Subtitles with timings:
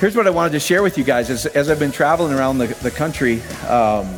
[0.00, 2.58] Here's what I wanted to share with you guys as, as I've been traveling around
[2.58, 3.42] the, the country.
[3.66, 4.08] Um,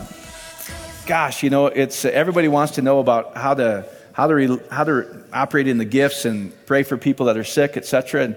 [1.06, 4.85] gosh, you know, it's everybody wants to know about how to how to re, how
[4.85, 8.25] to operate in the gifts and pray for people that are sick, etc.
[8.25, 8.36] And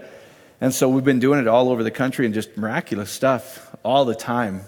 [0.61, 4.05] and so we've been doing it all over the country and just miraculous stuff all
[4.05, 4.61] the time,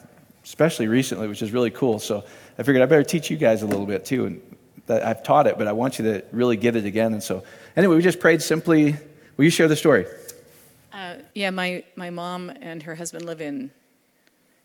[0.44, 1.98] especially recently, which is really cool.
[1.99, 2.26] So
[2.59, 4.26] I figured I better teach you guys a little bit too.
[4.26, 4.57] And
[4.88, 7.13] that I've taught it, but I want you to really get it again.
[7.13, 7.41] And so
[7.77, 8.98] anyway, we just prayed simply.
[9.38, 10.07] Will you share the story?
[10.95, 13.70] Uh, yeah, my, my mom and her husband live in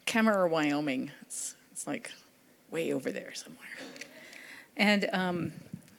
[0.07, 1.11] Kemmerer, Wyoming.
[1.23, 2.12] It's, it's like
[2.71, 3.66] way over there somewhere.
[4.77, 5.52] And um,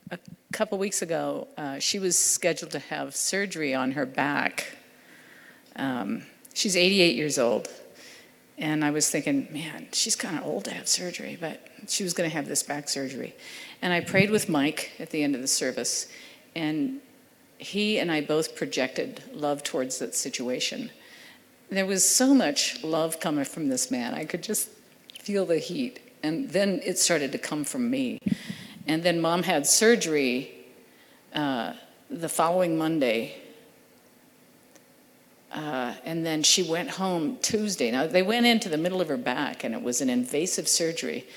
[0.09, 0.17] a
[0.53, 4.77] couple weeks ago, uh, she was scheduled to have surgery on her back.
[5.75, 7.67] Um, she's 88 years old.
[8.57, 12.13] And I was thinking, man, she's kind of old to have surgery, but she was
[12.13, 13.35] going to have this back surgery.
[13.81, 16.07] And I prayed with Mike at the end of the service.
[16.55, 17.01] And
[17.61, 20.89] he and I both projected love towards that situation.
[21.69, 24.13] There was so much love coming from this man.
[24.13, 24.69] I could just
[25.19, 25.99] feel the heat.
[26.23, 28.19] And then it started to come from me.
[28.87, 30.51] And then mom had surgery
[31.33, 31.73] uh,
[32.09, 33.35] the following Monday.
[35.51, 37.91] Uh, and then she went home Tuesday.
[37.91, 41.27] Now, they went into the middle of her back, and it was an invasive surgery.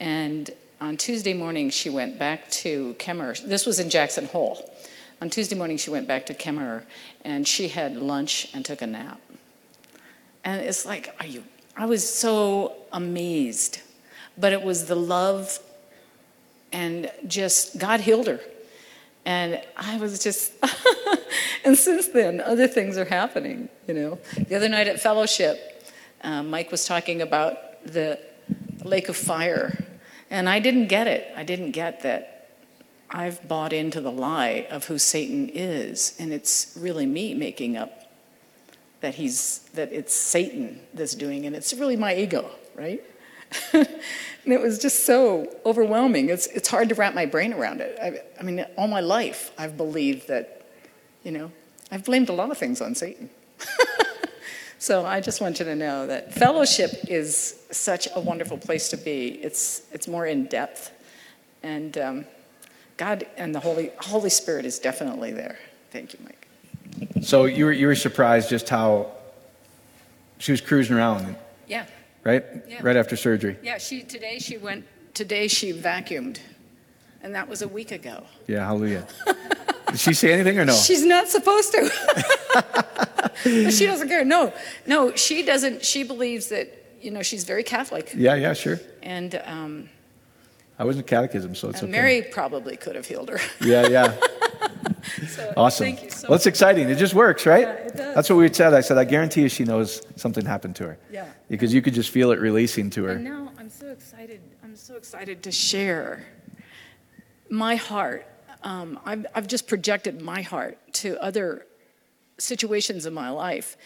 [0.00, 0.50] And
[0.80, 3.40] on Tuesday morning, she went back to Kemmerer.
[3.46, 4.72] This was in Jackson Hole.
[5.20, 6.84] On Tuesday morning, she went back to Kemmerer
[7.24, 9.20] and she had lunch and took a nap.
[10.44, 11.44] And it's like, are you?
[11.76, 13.82] I was so amazed.
[14.36, 15.58] But it was the love
[16.72, 18.40] and just, God healed her.
[19.24, 20.52] And I was just,
[21.64, 24.18] and since then, other things are happening, you know.
[24.36, 25.82] The other night at fellowship,
[26.22, 28.20] uh, Mike was talking about the
[28.84, 29.84] lake of fire.
[30.30, 31.32] And I didn't get it.
[31.36, 32.37] I didn't get that
[33.10, 38.10] I've bought into the lie of who Satan is, and it's really me making up
[39.00, 43.02] that he's that it's Satan that's doing, and it's really my ego, right?
[43.72, 43.88] and
[44.44, 46.28] it was just so overwhelming.
[46.28, 47.98] It's it's hard to wrap my brain around it.
[48.02, 50.66] I, I mean, all my life I've believed that,
[51.24, 51.50] you know,
[51.90, 53.30] I've blamed a lot of things on Satan.
[54.78, 58.98] so I just want you to know that fellowship is such a wonderful place to
[58.98, 59.28] be.
[59.42, 60.90] It's it's more in depth,
[61.62, 61.96] and.
[61.96, 62.24] Um,
[62.98, 65.58] God and the Holy, Holy Spirit is definitely there.
[65.90, 66.48] Thank you, Mike.
[67.22, 69.12] So you were, you were surprised just how
[70.38, 71.36] she was cruising around.
[71.66, 71.86] Yeah.
[72.24, 72.44] Right?
[72.68, 72.80] Yeah.
[72.82, 73.56] Right after surgery.
[73.62, 76.40] Yeah, she today she went today she vacuumed.
[77.22, 78.24] And that was a week ago.
[78.46, 79.06] Yeah, hallelujah.
[79.90, 80.74] Did she say anything or no?
[80.74, 81.90] She's not supposed to.
[83.70, 84.24] she doesn't care.
[84.24, 84.52] No,
[84.86, 85.84] no, she doesn't.
[85.84, 86.68] She believes that,
[87.00, 88.12] you know, she's very Catholic.
[88.14, 88.78] Yeah, yeah, sure.
[89.02, 89.88] And um,
[90.78, 92.00] I wasn't catechism, so it's and okay.
[92.00, 93.40] Mary probably could have healed her.
[93.60, 94.16] Yeah, yeah.
[95.26, 95.84] So, Awesome.
[95.86, 96.88] Thank you so well, it's exciting.
[96.88, 97.62] It just works, right?
[97.62, 98.14] Yeah, it does.
[98.14, 98.74] That's what we said.
[98.74, 100.98] I said, I guarantee you she knows something happened to her.
[101.10, 101.28] Yeah.
[101.48, 103.12] Because you could just feel it releasing to her.
[103.12, 104.40] And now I'm so excited.
[104.62, 106.26] I'm so excited to share
[107.48, 108.26] my heart.
[108.62, 111.66] Um, I've, I've just projected my heart to other
[112.38, 113.76] situations in my life.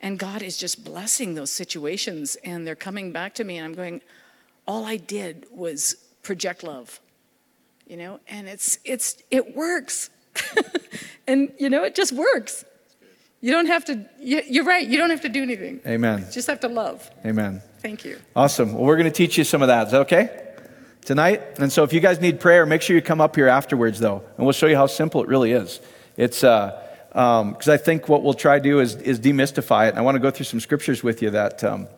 [0.00, 2.36] And God is just blessing those situations.
[2.44, 3.58] And they're coming back to me.
[3.58, 4.00] And I'm going,
[4.66, 7.00] all I did was project love.
[7.86, 10.10] You know, and it's it's it works.
[11.26, 12.64] and you know, it just works.
[13.40, 15.80] You don't have to you- you're right, you don't have to do anything.
[15.86, 16.20] Amen.
[16.20, 17.10] You just have to love.
[17.26, 17.60] Amen.
[17.80, 18.18] Thank you.
[18.36, 18.74] Awesome.
[18.74, 19.86] Well, we're going to teach you some of that.
[19.88, 20.38] Is that okay?
[21.04, 21.58] Tonight?
[21.58, 24.22] And so if you guys need prayer, make sure you come up here afterwards, though,
[24.36, 25.80] and we'll show you how simple it really is.
[26.16, 26.78] It's, uh,
[27.08, 29.90] because I think what we'll try to do is, is demystify it.
[29.90, 31.88] And I want to go through some scriptures with you that, um,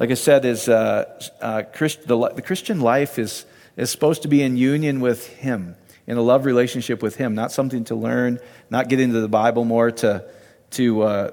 [0.00, 3.44] like I said, is uh, uh, Christ, the, the Christian life is,
[3.76, 7.52] is supposed to be in union with Him, in a love relationship with Him, not
[7.52, 8.40] something to learn,
[8.70, 10.24] not get into the Bible more to,
[10.70, 11.30] to, uh,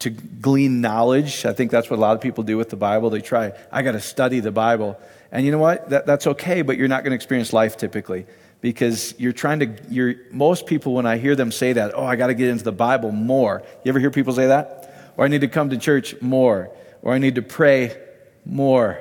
[0.00, 1.46] to glean knowledge.
[1.46, 3.08] I think that's what a lot of people do with the Bible.
[3.08, 5.00] They try, I got to study the Bible.
[5.32, 5.88] And you know what?
[5.88, 8.26] That, that's okay, but you're not going to experience life typically
[8.60, 12.16] because you're trying to, you're, most people, when I hear them say that, oh, I
[12.16, 13.62] got to get into the Bible more.
[13.82, 15.12] You ever hear people say that?
[15.16, 16.70] Or I need to come to church more.
[17.00, 17.96] Or I need to pray
[18.44, 18.98] more.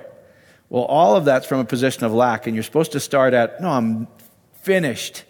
[0.70, 3.62] Well, all of that's from a position of lack, and you're supposed to start at,
[3.62, 4.08] no, I'm
[4.62, 5.24] finished.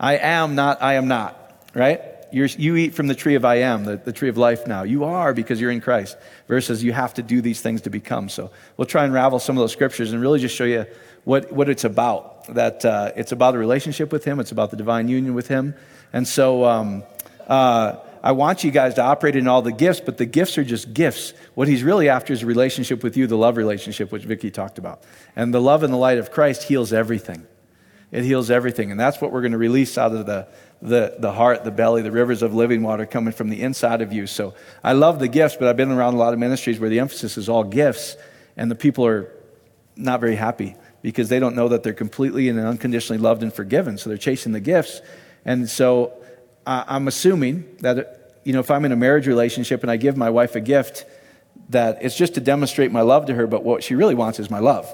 [0.00, 2.02] I am not, I am not, right?
[2.32, 4.82] You're, you eat from the tree of I am, the, the tree of life now.
[4.82, 6.16] You are because you're in Christ,
[6.48, 8.28] versus you have to do these things to become.
[8.28, 10.86] So we'll try and unravel some of those scriptures and really just show you
[11.22, 12.52] what, what it's about.
[12.54, 15.76] That uh, it's about a relationship with Him, it's about the divine union with Him.
[16.12, 17.04] And so um,
[17.46, 20.64] uh, I want you guys to operate in all the gifts, but the gifts are
[20.64, 21.34] just gifts.
[21.52, 24.78] What He's really after is a relationship with you, the love relationship, which Vicki talked
[24.78, 25.02] about.
[25.36, 27.46] And the love and the light of Christ heals everything.
[28.10, 28.90] it heals everything.
[28.90, 30.48] And that's what we're going to release out of the,
[30.80, 34.10] the, the heart, the belly, the rivers of living water coming from the inside of
[34.10, 34.26] you.
[34.26, 37.00] So I love the gifts, but I've been around a lot of ministries where the
[37.00, 38.16] emphasis is all gifts,
[38.56, 39.30] and the people are
[39.96, 43.98] not very happy because they don't know that they're completely and unconditionally loved and forgiven.
[43.98, 45.02] So they're chasing the gifts.
[45.44, 46.23] And so
[46.66, 50.30] I'm assuming that, you know, if I'm in a marriage relationship and I give my
[50.30, 51.04] wife a gift,
[51.70, 54.50] that it's just to demonstrate my love to her, but what she really wants is
[54.50, 54.92] my love.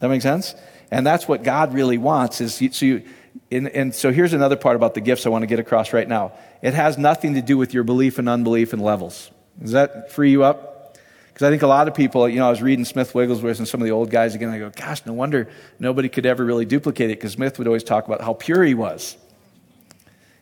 [0.00, 0.54] That makes sense?
[0.90, 3.02] And that's what God really wants is so you,
[3.50, 6.08] and, and so here's another part about the gifts I want to get across right
[6.08, 6.32] now.
[6.62, 9.30] It has nothing to do with your belief and unbelief and levels.
[9.60, 10.98] Does that free you up?
[11.28, 13.66] Because I think a lot of people, you know, I was reading Smith Wigglesworth and
[13.66, 14.50] some of the old guys again.
[14.50, 15.48] I go, gosh, no wonder
[15.80, 18.74] nobody could ever really duplicate it because Smith would always talk about how pure he
[18.74, 19.16] was.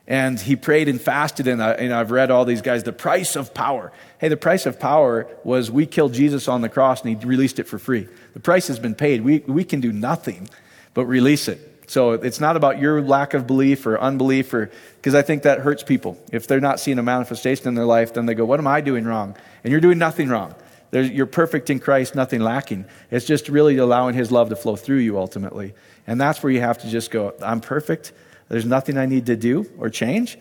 [0.06, 3.36] And he prayed and fasted, and, I, and I've read all these guys, the price
[3.36, 3.92] of power.
[4.18, 7.58] Hey, the price of power was we killed Jesus on the cross and he released
[7.58, 8.08] it for free.
[8.34, 9.22] The price has been paid.
[9.22, 10.48] We, we can do nothing
[10.94, 11.72] but release it.
[11.86, 15.60] So it's not about your lack of belief or unbelief, or because I think that
[15.60, 16.18] hurts people.
[16.32, 18.80] If they're not seeing a manifestation in their life, then they go, What am I
[18.80, 19.36] doing wrong?
[19.62, 20.54] And you're doing nothing wrong.
[20.90, 22.86] There's, you're perfect in Christ, nothing lacking.
[23.10, 25.74] It's just really allowing His love to flow through you ultimately.
[26.06, 28.12] And that's where you have to just go, I'm perfect.
[28.48, 30.38] There's nothing I need to do or change.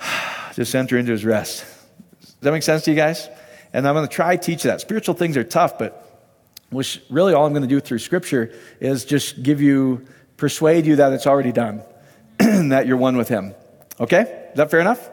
[0.54, 1.64] just enter into His rest.
[2.20, 3.28] Does that make sense to you guys?
[3.72, 4.80] And I'm going to try teach that.
[4.80, 6.02] Spiritual things are tough, but
[6.70, 10.06] which really all I'm going to do through Scripture is just give you,
[10.36, 11.82] persuade you that it's already done,
[12.38, 13.54] that you're one with Him.
[14.00, 14.48] Okay?
[14.50, 15.10] Is that fair enough?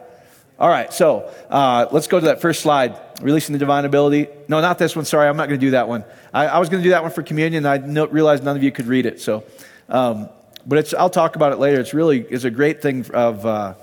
[0.60, 3.00] All right, so uh, let's go to that first slide.
[3.22, 4.28] Releasing the divine ability.
[4.48, 5.06] No, not this one.
[5.06, 6.06] Sorry, I'm not going to do that one.
[6.34, 7.66] I, I was going to do that one for communion.
[7.66, 9.20] I no, realized none of you could read it.
[9.20, 9.44] So,
[9.90, 10.30] um,
[10.66, 11.80] but it's, I'll talk about it later.
[11.80, 13.46] It's really it's a great thing of.
[13.46, 13.74] Uh,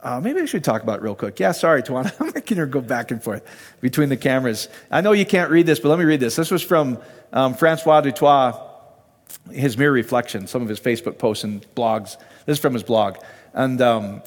[0.00, 1.40] uh, maybe I should talk about it real quick.
[1.40, 2.14] Yeah, sorry, Tawana.
[2.20, 3.44] I'm making her go back and forth
[3.80, 4.68] between the cameras.
[4.90, 6.36] I know you can't read this, but let me read this.
[6.36, 6.98] This was from
[7.32, 8.54] um, Francois du Toit,
[9.50, 12.16] his mirror reflection, some of his Facebook posts and blogs.
[12.46, 13.16] This is from his blog.
[13.52, 14.22] And um,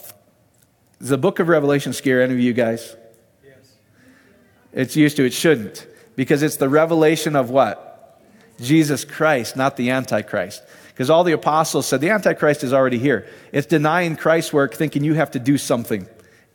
[1.00, 2.96] does the book of Revelation scare any of you guys?
[3.44, 3.56] Yes.
[4.74, 5.88] It's used to, it shouldn't.
[6.18, 7.91] Because it's the revelation of what?
[8.62, 10.64] Jesus Christ, not the Antichrist.
[10.90, 13.28] Because all the apostles said the Antichrist is already here.
[13.52, 16.08] It's denying Christ's work, thinking you have to do something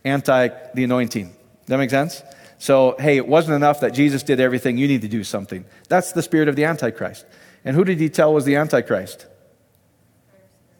[0.05, 1.27] anti the anointing.
[1.27, 2.23] Does that make sense?
[2.59, 5.65] So, hey, it wasn't enough that Jesus did everything, you need to do something.
[5.89, 7.27] That's the spirit of the Antichrist.
[7.65, 9.27] And who did he tell was the Antichrist?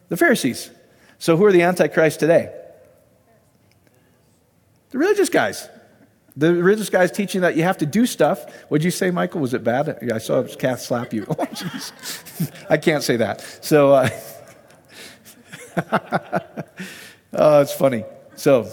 [0.09, 0.71] The Pharisees.
[1.19, 2.53] So, who are the Antichrist today?
[4.89, 5.69] The religious guys.
[6.37, 8.45] The religious guys teaching that you have to do stuff.
[8.69, 9.41] What'd you say, Michael?
[9.41, 10.11] Was it bad?
[10.13, 11.25] I saw Kath slap you.
[11.39, 12.51] Oh, jeez.
[12.69, 13.41] I can't say that.
[13.61, 14.09] So, uh,
[17.33, 18.05] oh, it's funny.
[18.35, 18.69] So,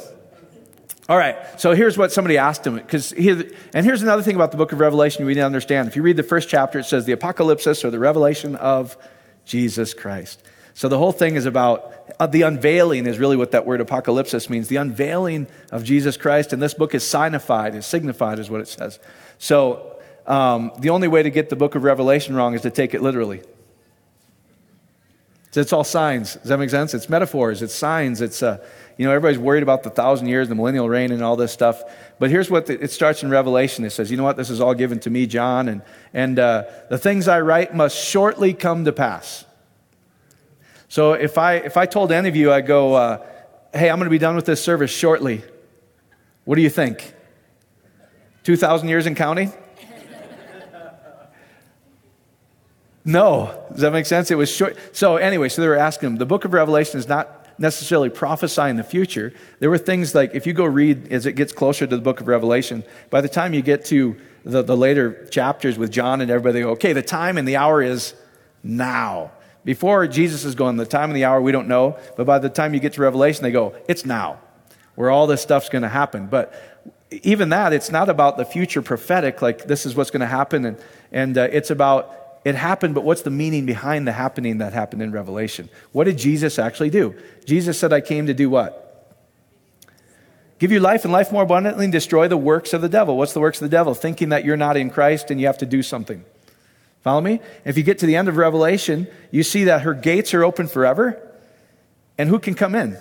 [1.09, 1.37] all right.
[1.59, 2.75] So here's what somebody asked him.
[2.75, 5.89] Because here, and here's another thing about the book of Revelation we need to understand.
[5.89, 8.99] If you read the first chapter, it says the apocalypse or the revelation of
[9.47, 10.43] Jesus Christ.
[10.75, 14.51] So the whole thing is about uh, the unveiling, is really what that word apocalypsis
[14.51, 14.67] means.
[14.67, 16.53] The unveiling of Jesus Christ.
[16.53, 18.99] And this book is signified, is signified, is what it says.
[19.39, 22.93] So um, the only way to get the book of Revelation wrong is to take
[22.93, 23.43] it literally.
[25.53, 26.35] So it's all signs.
[26.35, 26.95] Does that make sense?
[26.95, 28.59] It's metaphors, it's signs, it's, uh,
[28.97, 31.85] you know, everybody's worried about the thousand years, the millennial reign, and all this stuff.
[32.19, 33.85] But here's what the, it starts in Revelation.
[33.85, 34.37] It says, you know what?
[34.37, 35.83] This is all given to me, John, and,
[36.13, 39.45] and uh, the things I write must shortly come to pass.
[40.95, 43.27] So if I, if I told any of you, I go, uh,
[43.73, 45.43] hey, I'm going to be done with this service shortly,
[46.45, 47.13] what do you think?
[48.45, 49.53] 2,000 years in counting?
[53.05, 53.67] No.
[53.73, 54.31] Does that make sense?
[54.31, 54.77] It was short.
[54.93, 56.17] So, anyway, so they were asking him.
[56.19, 59.33] The book of Revelation is not necessarily prophesying the future.
[59.59, 62.21] There were things like, if you go read as it gets closer to the book
[62.21, 66.31] of Revelation, by the time you get to the, the later chapters with John and
[66.31, 68.15] everybody, go, okay, the time and the hour is
[68.63, 69.33] now.
[69.65, 72.51] Before Jesus is going, the time and the hour we don't know, but by the
[72.51, 74.39] time you get to Revelation, they go, it's now,
[74.95, 76.27] where all this stuff's going to happen.
[76.27, 76.53] But
[77.23, 80.65] even that, it's not about the future prophetic, like this is what's going to happen,
[80.65, 80.79] and,
[81.13, 85.01] and uh, it's about it happened, but what's the meaning behind the happening that happened
[85.01, 85.71] in Revelation?
[85.93, 87.15] What did Jesus actually do?
[87.47, 88.83] Jesus said, I came to do what?
[90.59, 93.17] Give you life and life more abundantly and destroy the works of the devil.
[93.17, 93.95] What's the works of the devil?
[93.95, 96.25] Thinking that you're not in Christ and you have to do something.
[97.05, 97.41] Follow me?
[97.67, 100.67] If you get to the end of Revelation, you see that her gates are open
[100.67, 101.21] forever.
[102.17, 102.97] And who can come in?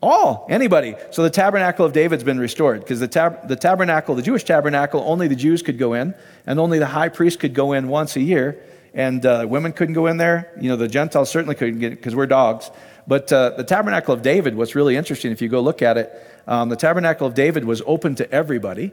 [0.00, 0.94] All, anybody.
[1.10, 5.02] So the tabernacle of David's been restored because the, tab- the tabernacle, the Jewish tabernacle,
[5.04, 6.14] only the Jews could go in,
[6.46, 8.62] and only the high priest could go in once a year.
[8.94, 10.52] And uh, women couldn't go in there.
[10.60, 12.70] You know, the Gentiles certainly couldn't get because we're dogs.
[13.06, 16.12] But uh, the tabernacle of David, what's really interesting, if you go look at it,
[16.46, 18.92] um, the tabernacle of David was open to everybody,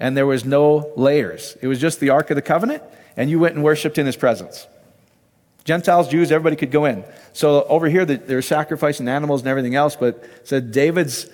[0.00, 1.56] and there was no layers.
[1.60, 2.82] It was just the Ark of the Covenant,
[3.16, 4.66] and you went and worshiped in his presence.
[5.64, 7.04] Gentiles, Jews, everybody could go in.
[7.34, 11.28] So over here, they're sacrificing animals and everything else, but said David's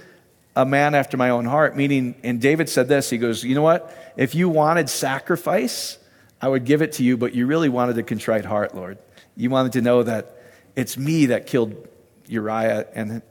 [0.57, 3.63] a man after my own heart, meaning, and David said this, he goes, You know
[3.63, 3.95] what?
[4.17, 5.99] If you wanted sacrifice,
[6.41, 8.99] I would give it to you, but you really wanted a contrite heart, Lord.
[9.37, 10.43] You wanted to know that
[10.75, 11.87] it's me that killed
[12.27, 13.23] Uriah and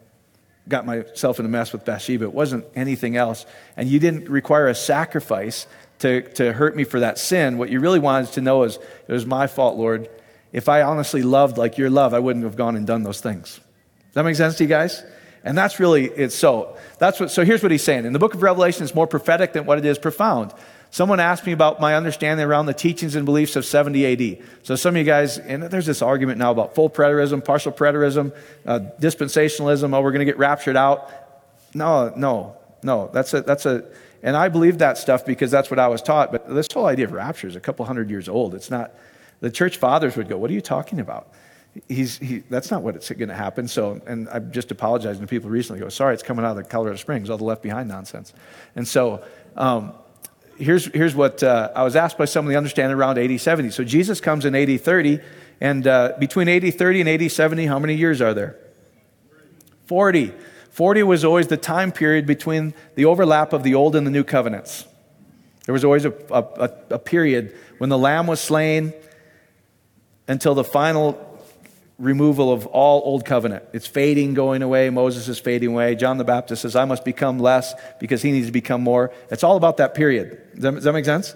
[0.68, 2.26] got myself in a mess with Bathsheba.
[2.26, 3.46] It wasn't anything else.
[3.78, 5.68] And you didn't require a sacrifice
[6.00, 7.58] to, to hurt me for that sin.
[7.58, 10.10] What you really wanted to know is it was my fault, Lord.
[10.52, 13.56] If I honestly loved like your love, I wouldn't have gone and done those things.
[13.56, 15.04] Does that make sense to you guys?
[15.44, 16.76] And that's really it's so.
[16.98, 18.06] That's what so here's what he's saying.
[18.06, 20.52] In the book of Revelation, it's more prophetic than what it is profound.
[20.96, 24.44] Someone asked me about my understanding around the teachings and beliefs of 70 AD.
[24.64, 28.34] So some of you guys, and there's this argument now about full preterism, partial preterism,
[28.66, 29.94] uh, dispensationalism.
[29.94, 31.12] Oh, we're going to get raptured out.
[31.74, 33.10] No, no, no.
[33.12, 33.84] That's a that's a.
[34.24, 36.32] And I believe that stuff because that's what I was taught.
[36.32, 38.56] But this whole idea of rapture is a couple hundred years old.
[38.56, 38.94] It's not.
[39.42, 41.28] The church fathers would go, "What are you talking about?"
[41.90, 43.68] he's, he, that's not what it's going to happen.
[43.68, 45.82] So, and I'm just apologizing to people recently.
[45.82, 48.32] Go, sorry, it's coming out of the Colorado Springs, all the left behind nonsense.
[48.78, 49.26] And so,
[49.58, 49.92] um,
[50.58, 53.72] here's, here's what uh, I was asked by some of the understanding around AD 70.
[53.72, 55.20] So Jesus comes in AD 30,
[55.62, 58.58] and uh, between AD 30 and AD 70, how many years are there?
[59.86, 60.34] 40.
[60.70, 64.24] 40 was always the time period between the overlap of the old and the new
[64.24, 64.86] covenants.
[65.66, 68.94] There was always a, a, a period when the lamb was slain
[70.28, 71.14] until the final
[71.98, 73.64] removal of all old covenant.
[73.74, 74.90] It's fading, going away.
[74.90, 75.96] Moses is fading away.
[75.96, 79.14] John the Baptist says, I must become less because he needs to become more.
[79.32, 80.42] It's all about that period.
[80.54, 81.36] Does that, does that make sense?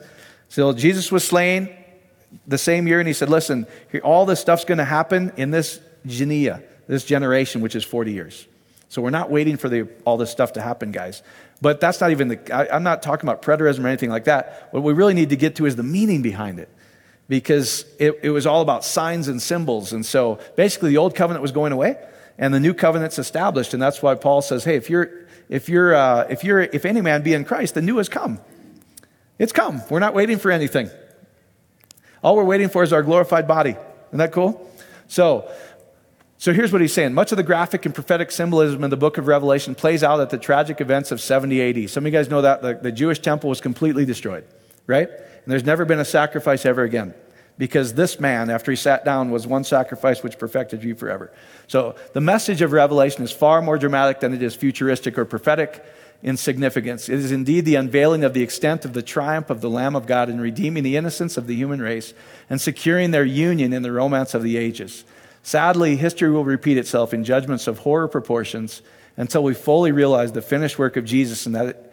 [0.50, 1.70] So Jesus was slain
[2.48, 3.66] the same year, and he said, Listen,
[4.04, 8.48] all this stuff's going to happen in this genea, this generation, which is 40 years.
[8.90, 11.22] So we're not waiting for the, all this stuff to happen, guys.
[11.62, 14.70] But that's not even the, I, I'm not talking about preterism or anything like that.
[14.72, 16.70] What we really need to get to is the meaning behind it
[17.30, 19.94] because it, it was all about signs and symbols.
[19.94, 21.96] And so basically, the old covenant was going away
[22.38, 23.74] and the new covenant's established.
[23.74, 27.02] And that's why Paul says, hey, if you're, if you're, uh, if you're, if any
[27.02, 28.40] man be in Christ, the new has come.
[29.38, 29.82] It's come.
[29.90, 30.90] We're not waiting for anything.
[32.22, 33.76] All we're waiting for is our glorified body.
[34.08, 34.70] Isn't that cool?
[35.08, 35.50] So,
[36.38, 37.14] so here's what he's saying.
[37.14, 40.30] Much of the graphic and prophetic symbolism in the book of Revelation plays out at
[40.30, 41.90] the tragic events of 70 AD.
[41.90, 44.46] Some of you guys know that the, the Jewish temple was completely destroyed,
[44.88, 45.10] right?
[45.50, 47.16] And there's never been a sacrifice ever again.
[47.58, 51.34] Because this man, after he sat down, was one sacrifice which perfected you forever.
[51.66, 55.84] So the message of Revelation is far more dramatic than it is futuristic or prophetic
[56.22, 57.10] in significance.
[57.10, 60.06] It is indeed the unveiling of the extent of the triumph of the Lamb of
[60.06, 62.14] God in redeeming the innocence of the human race
[62.48, 65.04] and securing their union in the romance of the ages.
[65.42, 68.84] Sadly, history will repeat itself in judgments of horror proportions
[69.18, 71.89] until we fully realize the finished work of Jesus and that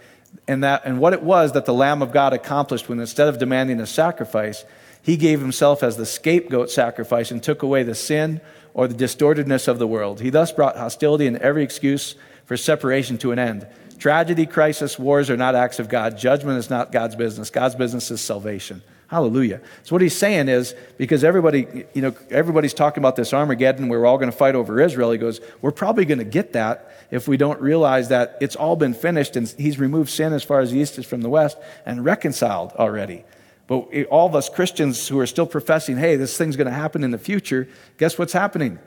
[0.49, 3.39] and, that, and what it was that the Lamb of God accomplished when instead of
[3.39, 4.65] demanding a sacrifice,
[5.03, 8.41] he gave himself as the scapegoat sacrifice and took away the sin
[8.75, 10.21] or the distortedness of the world.
[10.21, 12.15] He thus brought hostility and every excuse
[12.45, 13.67] for separation to an end.
[13.99, 16.19] Tragedy, crisis, wars are not acts of God.
[16.19, 17.51] Judgment is not God's business.
[17.51, 18.83] God's business is salvation.
[19.09, 19.61] Hallelujah.
[19.85, 24.01] So what he's saying is because everybody, you know, everybody's talking about this Armageddon where
[24.01, 25.13] we're all going to fight over Israel.
[25.13, 28.75] He goes, we're probably going to get that if we don't realize that it's all
[28.75, 31.57] been finished and he's removed sin as far as the east is from the west
[31.85, 33.25] and reconciled already.
[33.69, 37.05] But all of us Christians who are still professing, hey, this thing's going to happen
[37.05, 38.81] in the future, guess what's happening?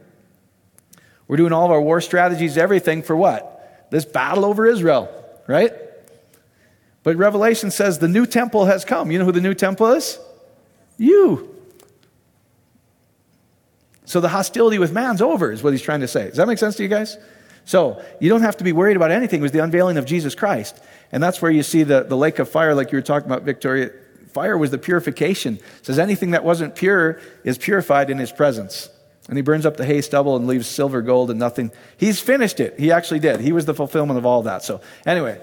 [1.30, 3.88] We're doing all of our war strategies, everything for what?
[3.90, 5.10] This battle over Israel,
[5.48, 5.74] right?
[7.04, 9.12] But Revelation says the new temple has come.
[9.12, 10.20] You know who the new temple is?
[10.98, 11.56] You.
[14.06, 16.28] So the hostility with man's over, is what he's trying to say.
[16.28, 17.18] Does that make sense to you guys?
[17.66, 19.40] So you don't have to be worried about anything.
[19.40, 20.82] It was the unveiling of Jesus Christ.
[21.12, 23.44] And that's where you see the, the lake of fire, like you were talking about,
[23.44, 23.92] Victoria.
[24.34, 25.56] Fire was the purification.
[25.56, 28.90] It says anything that wasn't pure is purified in his presence.
[29.28, 31.72] And he burns up the hay stubble and leaves silver, gold, and nothing.
[31.98, 32.80] He's finished it.
[32.80, 33.40] He actually did.
[33.40, 34.64] He was the fulfillment of all that.
[34.64, 35.40] So, anyway,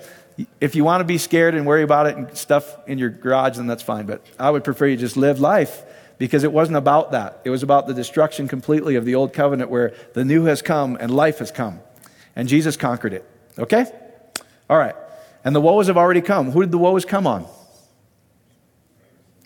[0.60, 3.56] if you want to be scared and worry about it and stuff in your garage,
[3.56, 4.06] then that's fine.
[4.06, 5.82] But I would prefer you just live life
[6.18, 7.40] because it wasn't about that.
[7.44, 10.96] It was about the destruction completely of the old covenant where the new has come
[11.00, 11.80] and life has come.
[12.34, 13.28] And Jesus conquered it.
[13.58, 13.86] Okay?
[14.68, 14.94] All right.
[15.44, 16.50] And the woes have already come.
[16.50, 17.46] Who did the woes come on?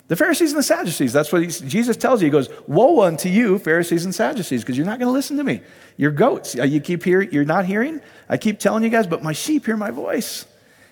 [0.07, 1.13] The Pharisees and the Sadducees.
[1.13, 2.25] That's what Jesus tells you.
[2.25, 5.43] He goes, Woe unto you, Pharisees and Sadducees, because you're not going to listen to
[5.43, 5.61] me.
[5.95, 6.59] You're goats.
[6.59, 8.01] Uh, you keep hearing, you're not hearing.
[8.27, 10.45] I keep telling you guys, but my sheep hear my voice.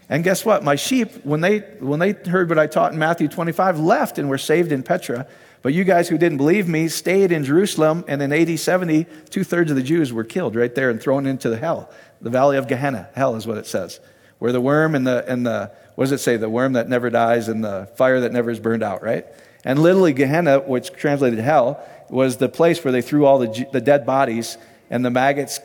[0.09, 0.63] And guess what?
[0.63, 4.27] My sheep, when they, when they heard what I taught in Matthew 25, left and
[4.27, 5.27] were saved in Petra.
[5.61, 9.43] But you guys who didn't believe me stayed in Jerusalem, and in AD 70, two
[9.43, 11.91] thirds of the Jews were killed right there and thrown into the hell.
[12.21, 13.99] The valley of Gehenna, hell is what it says.
[14.39, 16.37] Where the worm and the, and the what does it say?
[16.37, 19.25] The worm that never dies and the fire that never is burned out, right?
[19.65, 23.81] And literally, Gehenna, which translated hell, was the place where they threw all the, the
[23.81, 24.57] dead bodies,
[24.89, 25.59] and the maggots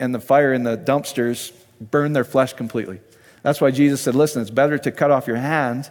[0.00, 3.00] and the fire in the dumpsters burned their flesh completely.
[3.44, 5.88] That's why Jesus said, Listen, it's better to cut off your hand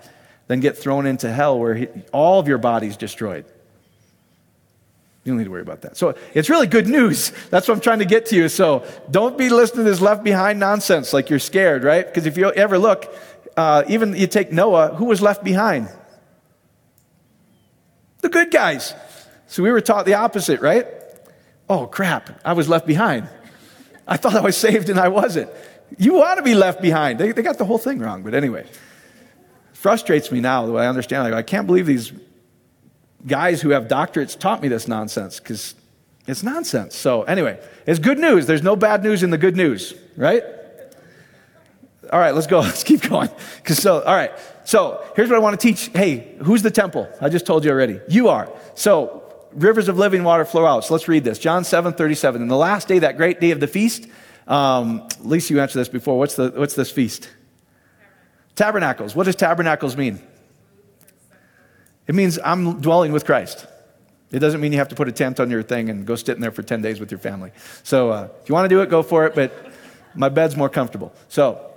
[0.48, 3.46] than get thrown into hell where he, all of your body's destroyed.
[5.24, 5.96] You don't need to worry about that.
[5.96, 7.32] So it's really good news.
[7.52, 8.50] That's what I'm trying to get to you.
[8.50, 12.06] So don't be listening to this left behind nonsense like you're scared, right?
[12.06, 13.14] Because if you ever look,
[13.56, 15.90] uh, even you take Noah, who was left behind?
[18.22, 18.96] The good guys.
[19.46, 20.88] So we were taught the opposite, right?
[21.70, 23.30] Oh, crap, I was left behind.
[24.08, 25.52] I thought I was saved and I wasn't.
[25.98, 27.20] You ought to be left behind.
[27.20, 28.68] They, they got the whole thing wrong, but anyway.
[29.74, 31.34] Frustrates me now the way I understand it.
[31.34, 32.14] I can't believe these
[33.28, 35.76] guys who have doctorates taught me this nonsense because
[36.26, 36.96] it's nonsense.
[36.96, 38.46] So, anyway, it's good news.
[38.48, 40.44] There's no bad news in the good news, right?
[42.12, 42.60] All right, let's go.
[42.62, 43.30] Let's keep going.
[43.64, 44.32] Cause so, all right.
[44.66, 45.88] So here's what I want to teach.
[45.88, 47.10] Hey, who's the temple?
[47.20, 48.00] I just told you already.
[48.08, 48.52] You are.
[48.76, 49.24] So
[49.54, 50.86] rivers of living water flow out.
[50.86, 51.40] So let's read this.
[51.40, 52.42] John 7, 37.
[52.42, 54.08] In the last day, that great day of the feast,
[54.48, 56.18] um, Lisa, you answered this before.
[56.18, 57.30] What's, the, what's this feast?
[58.56, 59.16] Tabernacles.
[59.16, 60.22] What does tabernacles mean?
[62.08, 63.66] It means I'm dwelling with Christ.
[64.32, 66.36] It doesn't mean you have to put a tent on your thing and go sit
[66.36, 67.52] in there for 10 days with your family.
[67.84, 69.72] So uh, if you want to do it, go for it, but
[70.16, 71.14] my bed's more comfortable.
[71.30, 71.70] So,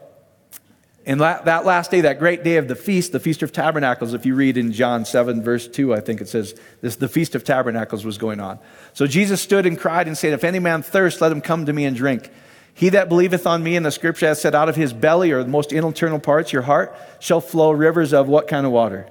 [1.04, 4.12] in la- that last day, that great day of the feast, the Feast of Tabernacles,
[4.12, 7.36] if you read in John 7, verse 2, I think it says this, the Feast
[7.36, 8.58] of Tabernacles was going on.
[8.92, 11.72] So Jesus stood and cried and said, If any man thirst, let him come to
[11.72, 12.30] me and drink.
[12.76, 15.42] He that believeth on me, and the scripture has said, out of his belly, or
[15.42, 19.08] the most internal parts, your heart, shall flow rivers of what kind of water?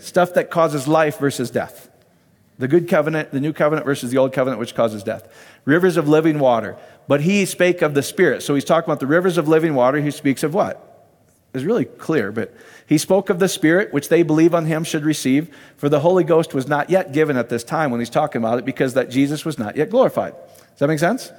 [0.00, 1.88] Stuff that causes life versus death.
[2.58, 5.32] The good covenant, the new covenant versus the old covenant, which causes death.
[5.64, 6.76] Rivers of living water.
[7.06, 8.42] But he spake of the Spirit.
[8.42, 10.00] So he's talking about the rivers of living water.
[10.00, 10.84] He speaks of what?
[11.54, 12.52] It's really clear, but
[12.84, 16.24] he spoke of the Spirit, which they believe on him should receive, for the Holy
[16.24, 19.08] Ghost was not yet given at this time when he's talking about it, because that
[19.08, 20.34] Jesus was not yet glorified.
[20.34, 21.30] Does that make sense?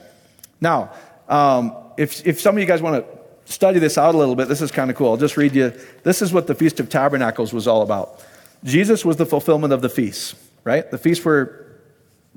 [0.62, 0.92] Now,
[1.30, 4.48] um, if, if some of you guys want to study this out a little bit,
[4.48, 5.12] this is kind of cool.
[5.12, 5.74] I'll just read you.
[6.04, 8.24] This is what the Feast of Tabernacles was all about.
[8.64, 10.90] Jesus was the fulfillment of the feasts, right?
[10.90, 11.66] The feasts were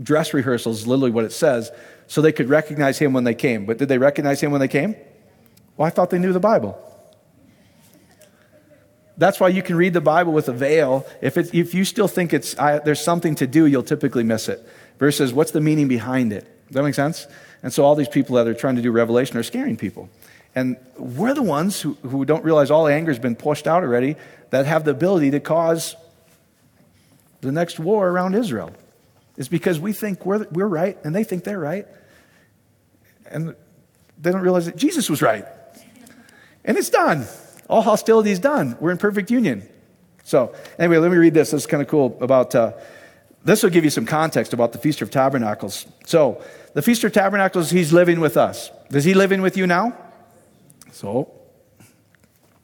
[0.01, 1.71] dress rehearsals, literally what it says,
[2.07, 3.67] so they could recognize him when they came.
[3.67, 4.95] But did they recognize him when they came?
[5.77, 6.79] Well, I thought they knew the Bible.
[9.17, 11.07] That's why you can read the Bible with a veil.
[11.21, 14.49] If, it, if you still think it's, I, there's something to do, you'll typically miss
[14.49, 14.67] it.
[14.99, 16.45] Versus, what's the meaning behind it?
[16.69, 17.27] Does that make sense?
[17.63, 20.09] And so all these people that are trying to do revelation are scaring people.
[20.55, 24.17] And we're the ones who, who don't realize all anger has been pushed out already
[24.51, 25.97] that have the ability to cause
[27.41, 28.73] the next war around Israel.
[29.37, 31.87] It's because we think we're, we're right and they think they're right.
[33.31, 33.55] And
[34.21, 35.47] they don't realize that Jesus was right.
[36.65, 37.27] And it's done.
[37.69, 38.77] All hostility is done.
[38.79, 39.67] We're in perfect union.
[40.25, 41.51] So, anyway, let me read this.
[41.51, 42.73] This is kind of cool about, uh,
[43.45, 45.87] this will give you some context about the Feast of Tabernacles.
[46.07, 46.43] So,
[46.75, 48.71] the Feast of Tabernacles, he's living with us.
[48.91, 49.97] Does he live in with you now?
[50.93, 51.33] So,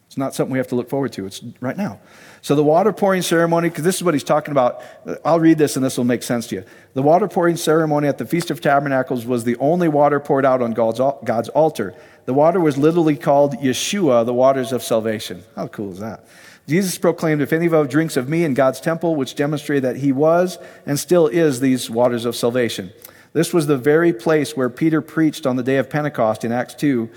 [0.07, 1.27] it's not something we have to look forward to.
[1.27, 2.01] It's right now.
[2.41, 4.83] So the water pouring ceremony, because this is what he's talking about.
[5.25, 6.65] I'll read this and this will make sense to you.
[6.95, 10.63] The water pouring ceremony at the Feast of Tabernacles was the only water poured out
[10.63, 11.95] on God's, God's altar.
[12.25, 15.43] The water was literally called Yeshua, the waters of salvation.
[15.57, 16.25] How cool is that?
[16.69, 19.97] Jesus proclaimed, If any of you drinks of me in God's temple, which demonstrated that
[19.97, 22.93] he was and still is these waters of salvation.
[23.33, 26.75] This was the very place where Peter preached on the day of Pentecost in Acts
[26.75, 27.11] 2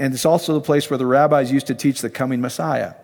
[0.00, 2.94] and it's also the place where the rabbis used to teach the coming Messiah.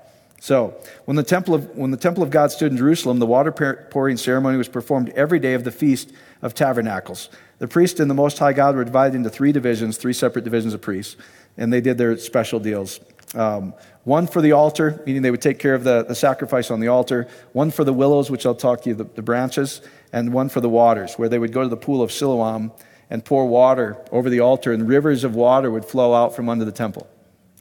[0.41, 3.53] So, when the, temple of, when the temple of God stood in Jerusalem, the water
[3.91, 7.29] pouring ceremony was performed every day of the Feast of Tabernacles.
[7.59, 10.73] The priests and the Most High God were divided into three divisions, three separate divisions
[10.73, 11.17] of priests,
[11.59, 13.01] and they did their special deals.
[13.35, 16.81] Um, one for the altar, meaning they would take care of the, the sacrifice on
[16.81, 17.27] the altar.
[17.53, 19.81] One for the willows, which I'll talk to you, the, the branches.
[20.13, 22.73] And one for the waters, where they would go to the pool of Siloam
[23.11, 26.65] and pour water over the altar, and rivers of water would flow out from under
[26.65, 27.09] the temple,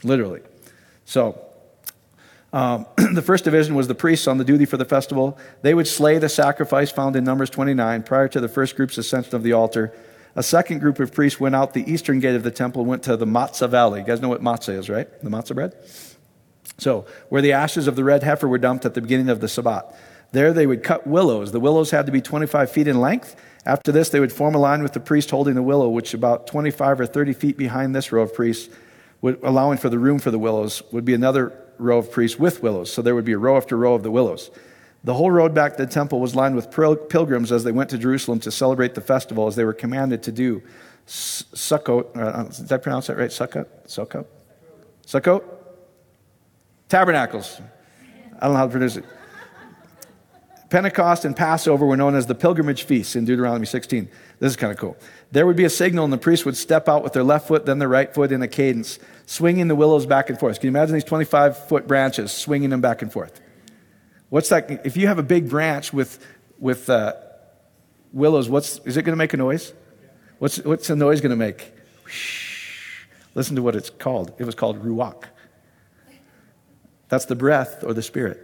[0.03, 0.41] literally.
[1.05, 1.39] So,
[2.53, 5.37] um, the first division was the priests on the duty for the festival.
[5.61, 9.35] They would slay the sacrifice found in Numbers 29 prior to the first group's ascension
[9.35, 9.93] of the altar.
[10.35, 13.03] A second group of priests went out the eastern gate of the temple and went
[13.03, 14.01] to the matzah valley.
[14.01, 15.07] You guys know what matzah is, right?
[15.21, 15.75] The matzah bread?
[16.77, 19.47] So, where the ashes of the red heifer were dumped at the beginning of the
[19.47, 19.95] Sabbat.
[20.33, 21.53] There they would cut willows.
[21.53, 24.59] The willows had to be 25 feet in length after this, they would form a
[24.59, 28.11] line with the priest holding the willow, which about 25 or 30 feet behind this
[28.11, 28.73] row of priests,
[29.21, 32.61] would, allowing for the room for the willows, would be another row of priests with
[32.61, 32.93] willows.
[32.93, 34.51] So there would be a row after row of the willows.
[35.05, 37.97] The whole road back to the temple was lined with pilgrims as they went to
[37.99, 40.63] Jerusalem to celebrate the festival, as they were commanded to do.
[41.05, 43.29] Sukkot, uh, did I pronounce that right?
[43.29, 43.67] Sukkot?
[43.85, 44.25] Sukkot?
[45.05, 45.43] Sukkot?
[46.89, 47.61] Tabernacles.
[48.39, 49.05] I don't know how to pronounce it.
[50.71, 54.09] Pentecost and Passover were known as the pilgrimage feasts in Deuteronomy 16.
[54.39, 54.97] This is kind of cool.
[55.31, 57.67] There would be a signal, and the priest would step out with their left foot,
[57.67, 60.59] then their right foot in a cadence, swinging the willows back and forth.
[60.59, 63.39] Can you imagine these 25 foot branches, swinging them back and forth?
[64.29, 64.85] What's that?
[64.85, 66.25] If you have a big branch with,
[66.59, 67.13] with uh,
[68.11, 69.73] willows, what's, is it going to make a noise?
[70.39, 71.71] What's, what's the noise going to make?
[73.35, 74.33] Listen to what it's called.
[74.37, 75.25] It was called ruach.
[77.09, 78.41] That's the breath or the spirit.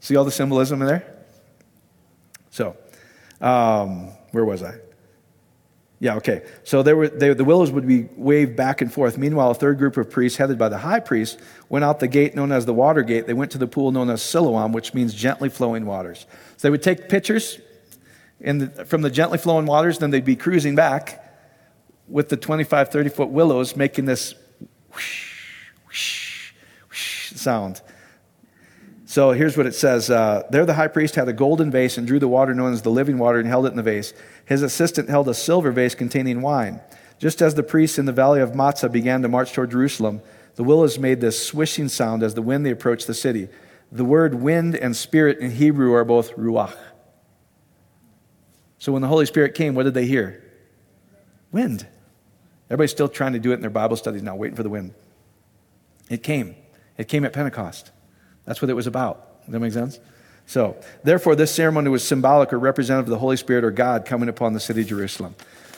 [0.00, 1.16] See all the symbolism in there?
[2.50, 2.76] So,
[3.40, 4.74] um, where was I?
[6.00, 6.44] Yeah, okay.
[6.62, 9.18] So were, they, the willows would be waved back and forth.
[9.18, 12.36] Meanwhile, a third group of priests, headed by the high priest, went out the gate
[12.36, 13.26] known as the water gate.
[13.26, 16.26] They went to the pool known as Siloam, which means gently flowing waters.
[16.56, 17.58] So they would take pictures
[18.40, 21.24] the, from the gently flowing waters, then they'd be cruising back
[22.06, 24.34] with the 25, 30 foot willows making this
[24.92, 26.52] whoosh, whoosh,
[26.88, 27.80] whoosh sound.
[29.18, 32.06] So here's what it says uh, There the high priest had a golden vase and
[32.06, 34.14] drew the water known as the living water and held it in the vase.
[34.44, 36.80] His assistant held a silver vase containing wine.
[37.18, 40.22] Just as the priests in the valley of Matzah began to march toward Jerusalem,
[40.54, 43.48] the willows made this swishing sound as the wind they approached the city.
[43.90, 46.76] The word wind and spirit in Hebrew are both ruach.
[48.78, 50.44] So when the Holy Spirit came, what did they hear?
[51.50, 51.88] Wind.
[52.66, 54.94] Everybody's still trying to do it in their Bible studies now, waiting for the wind.
[56.08, 56.54] It came.
[56.96, 57.90] It came at Pentecost.
[58.48, 59.44] That's what it was about.
[59.44, 60.00] Does that make sense?
[60.46, 64.30] So, therefore, this ceremony was symbolic or representative of the Holy Spirit or God coming
[64.30, 65.34] upon the city of Jerusalem.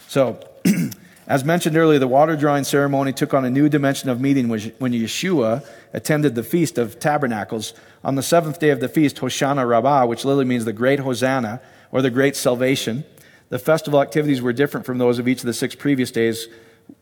[0.07, 0.39] So,
[1.27, 4.93] as mentioned earlier, the water drawing ceremony took on a new dimension of meaning when
[4.93, 7.75] Yeshua attended the Feast of Tabernacles.
[8.05, 11.61] On the seventh day of the feast, Hoshana Rabbah, which literally means the great Hosanna
[11.91, 13.03] or the great salvation,
[13.49, 16.47] the festival activities were different from those of each of the six previous days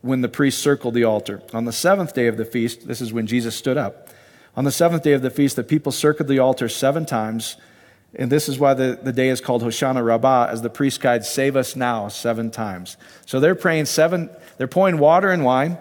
[0.00, 1.42] when the priest circled the altar.
[1.52, 4.08] On the seventh day of the feast, this is when Jesus stood up.
[4.58, 7.56] On the seventh day of the feast, the people circled the altar seven times.
[8.16, 11.24] And this is why the, the day is called Hoshana Rabbah, as the priest guide,
[11.24, 12.96] save us now seven times.
[13.24, 15.78] So they're praying seven, they're pouring water and wine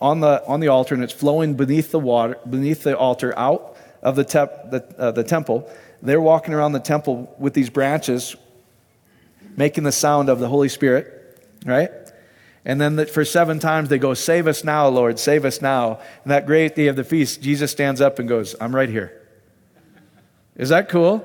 [0.00, 3.76] on the, on the altar, and it's flowing beneath the water, beneath the altar out
[4.00, 5.70] of the, the, uh, the temple.
[6.00, 8.34] They're walking around the temple with these branches,
[9.58, 11.90] making the sound of the Holy Spirit, right?
[12.66, 16.00] And then for seven times they go, Save us now, Lord, save us now.
[16.24, 19.22] And that great day of the feast, Jesus stands up and goes, I'm right here.
[20.56, 21.24] Is that cool?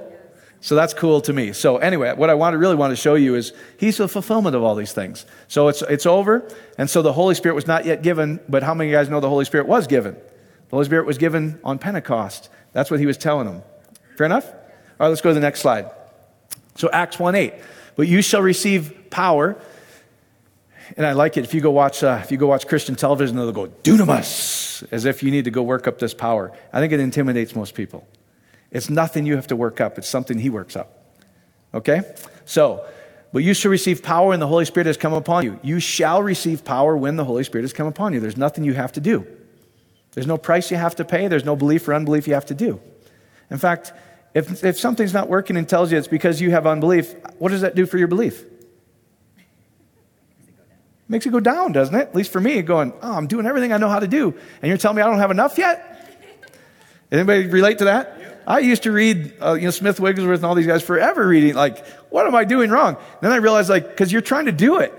[0.63, 1.53] So that's cool to me.
[1.53, 4.55] So anyway, what I want to really want to show you is he's the fulfillment
[4.55, 5.25] of all these things.
[5.47, 8.75] So it's it's over, and so the Holy Spirit was not yet given, but how
[8.75, 10.13] many of you guys know the Holy Spirit was given?
[10.13, 12.49] The Holy Spirit was given on Pentecost.
[12.73, 13.63] That's what he was telling them.
[14.17, 14.45] Fair enough?
[14.45, 14.57] All
[14.99, 15.89] right, let's go to the next slide.
[16.75, 17.53] So Acts 1 8.
[17.95, 19.59] But you shall receive power
[20.97, 23.35] and I like it if you go watch uh, if you go watch Christian television,
[23.35, 26.51] they'll go dunamis, as if you need to go work up this power.
[26.73, 28.07] I think it intimidates most people.
[28.71, 31.15] It's nothing you have to work up; it's something He works up.
[31.73, 32.01] Okay,
[32.45, 32.85] so.
[33.33, 35.57] But you shall receive power when the Holy Spirit has come upon you.
[35.63, 38.19] You shall receive power when the Holy Spirit has come upon you.
[38.19, 39.25] There's nothing you have to do.
[40.11, 41.29] There's no price you have to pay.
[41.29, 42.81] There's no belief or unbelief you have to do.
[43.49, 43.93] In fact,
[44.33, 47.61] if, if something's not working and tells you it's because you have unbelief, what does
[47.61, 48.43] that do for your belief?
[51.11, 52.07] Makes it go down, doesn't it?
[52.07, 54.33] At least for me, going, oh, I'm doing everything I know how to do.
[54.61, 56.09] And you're telling me I don't have enough yet?
[57.11, 58.43] Anybody relate to that?
[58.47, 61.53] I used to read, uh, you know, Smith Wigglesworth and all these guys forever reading,
[61.53, 62.95] like, what am I doing wrong?
[63.19, 64.93] Then I realized, like, because you're trying to do it.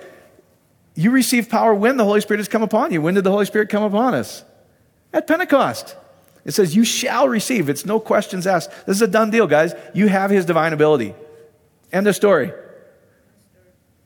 [0.94, 3.00] You receive power when the Holy Spirit has come upon you.
[3.00, 4.44] When did the Holy Spirit come upon us?
[5.14, 5.96] At Pentecost.
[6.44, 7.70] It says, You shall receive.
[7.70, 8.70] It's no questions asked.
[8.84, 9.72] This is a done deal, guys.
[9.94, 11.14] You have His divine ability.
[11.90, 12.52] End of story.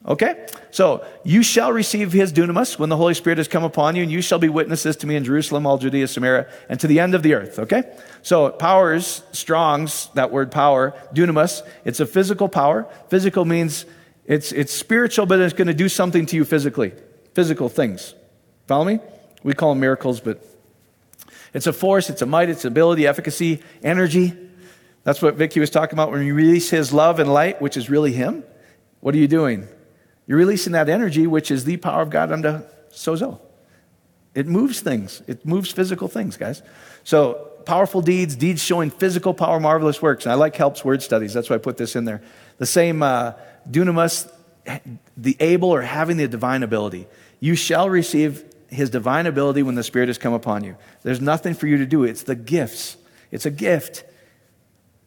[0.07, 0.47] Okay?
[0.71, 4.13] So, you shall receive his dunamis when the Holy Spirit has come upon you, and
[4.13, 7.15] you shall be witnesses to me in Jerusalem, all Judea, Samaria, and to the end
[7.15, 7.59] of the earth.
[7.59, 7.83] Okay?
[8.23, 12.87] So, powers, Strong's, that word power, dunamis, it's a physical power.
[13.09, 13.85] Physical means
[14.27, 16.93] it's, it's spiritual, but it's going to do something to you physically.
[17.35, 18.15] Physical things.
[18.69, 19.01] Follow me?
[19.43, 20.45] We call them miracles, but
[21.53, 24.35] it's a force, it's a might, it's ability, efficacy, energy.
[25.03, 27.89] That's what Vicky was talking about when you release his love and light, which is
[27.89, 28.45] really him.
[29.01, 29.69] What are you doing?
[30.27, 33.41] You're releasing that energy, which is the power of God unto sozo.
[34.35, 35.23] It moves things.
[35.27, 36.63] It moves physical things, guys.
[37.05, 40.25] So powerful deeds, deeds showing physical power, marvelous works.
[40.25, 41.33] And I like Helps Word Studies.
[41.33, 42.23] That's why I put this in there.
[42.59, 43.33] The same uh,
[43.71, 44.31] dunamis,
[45.17, 47.07] the able or having the divine ability.
[47.41, 50.77] You shall receive his divine ability when the Spirit has come upon you.
[51.03, 52.05] There's nothing for you to do.
[52.05, 52.97] It's the gifts.
[53.31, 54.05] It's a gift.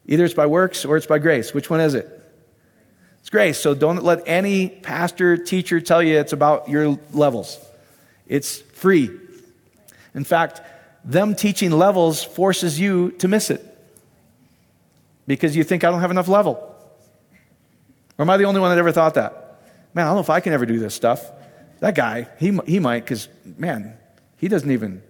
[0.06, 1.52] Either it's by works or it's by grace.
[1.54, 2.19] Which one is it?
[3.20, 3.58] It's grace.
[3.58, 7.58] So don't let any pastor, teacher tell you it's about your levels.
[8.26, 9.10] It's free.
[10.14, 10.60] In fact,
[11.04, 13.66] them teaching levels forces you to miss it.
[15.26, 16.54] because you think I don't have enough level.
[18.18, 19.60] Or am I the only one that ever thought that?
[19.94, 21.24] Man, I don't know if I can ever do this stuff.
[21.78, 23.96] That guy, he, he might, because, man,
[24.38, 25.02] he doesn't even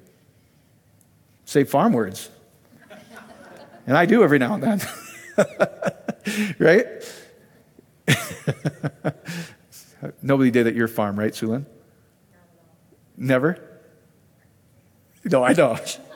[1.47, 2.29] say farm words.
[3.87, 4.81] And I do every now and then.
[6.59, 6.87] right?
[10.23, 11.67] Nobody did at your farm, right, Sulin?
[13.17, 13.59] Never?
[15.25, 16.01] No, I don't.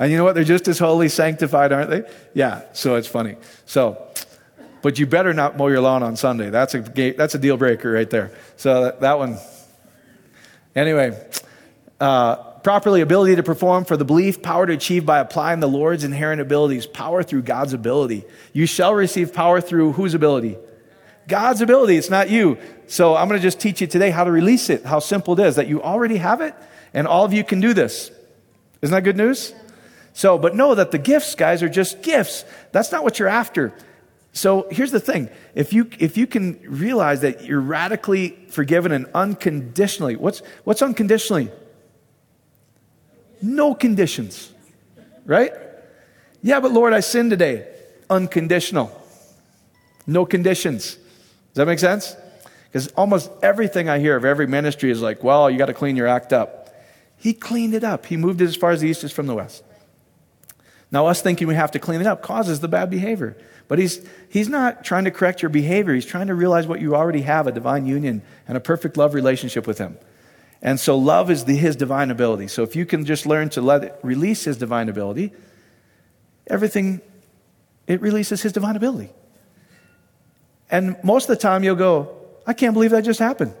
[0.00, 0.36] And you know what?
[0.36, 2.08] They're just as holy, sanctified, aren't they?
[2.32, 3.36] Yeah, so it's funny.
[3.66, 4.00] So,
[4.80, 6.50] but you better not mow your lawn on Sunday.
[6.50, 6.80] That's a,
[7.16, 8.30] that's a deal breaker right there.
[8.56, 9.38] So that, that one.
[10.76, 11.20] Anyway,
[11.98, 16.04] uh, properly ability to perform for the belief, power to achieve by applying the Lord's
[16.04, 18.24] inherent abilities, power through God's ability.
[18.52, 20.58] You shall receive power through whose ability?
[21.28, 21.96] God's ability.
[21.96, 22.58] It's not you.
[22.88, 25.46] So I'm going to just teach you today how to release it, how simple it
[25.46, 26.54] is, that you already have it,
[26.94, 28.10] and all of you can do this.
[28.82, 29.54] Isn't that good news?
[30.14, 32.44] So, but know that the gifts, guys, are just gifts.
[32.72, 33.72] That's not what you're after.
[34.32, 35.28] So here's the thing.
[35.54, 41.50] If you, if you can realize that you're radically forgiven and unconditionally, what's, what's unconditionally?
[43.42, 44.52] No conditions,
[45.24, 45.52] right?
[46.42, 47.68] Yeah, but Lord, I sinned today.
[48.08, 48.90] Unconditional.
[50.06, 50.96] No conditions.
[51.58, 52.14] Does that make sense?
[52.70, 55.96] Because almost everything I hear of every ministry is like, well, you got to clean
[55.96, 56.72] your act up.
[57.16, 58.06] He cleaned it up.
[58.06, 59.64] He moved it as far as the east is from the west.
[60.92, 63.36] Now, us thinking we have to clean it up causes the bad behavior.
[63.66, 65.94] But he's, he's not trying to correct your behavior.
[65.94, 69.12] He's trying to realize what you already have a divine union and a perfect love
[69.12, 69.98] relationship with him.
[70.62, 72.46] And so, love is the, his divine ability.
[72.46, 75.32] So, if you can just learn to let it release his divine ability,
[76.46, 77.00] everything,
[77.88, 79.10] it releases his divine ability.
[80.70, 82.14] And most of the time, you'll go,
[82.46, 83.54] I can't believe that just happened.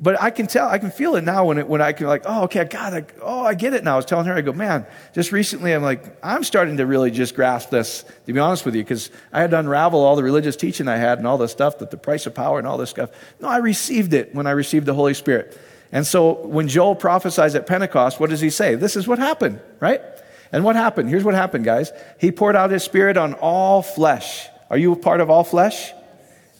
[0.00, 2.24] But I can tell, I can feel it now when, it, when I can like,
[2.26, 3.94] oh, okay, God, oh, I get it now.
[3.94, 7.10] I was telling her, I go, man, just recently I'm like, I'm starting to really
[7.10, 10.22] just grasp this, to be honest with you, because I had to unravel all the
[10.22, 12.76] religious teaching I had and all the stuff that the price of power and all
[12.76, 13.10] this stuff.
[13.40, 15.58] No, I received it when I received the Holy Spirit.
[15.90, 18.74] And so when Joel prophesies at Pentecost, what does he say?
[18.74, 20.02] This is what happened, right?
[20.50, 21.08] And what happened?
[21.08, 21.92] Here's what happened, guys.
[22.18, 24.48] He poured out his spirit on all flesh.
[24.74, 25.92] Are you a part of all flesh?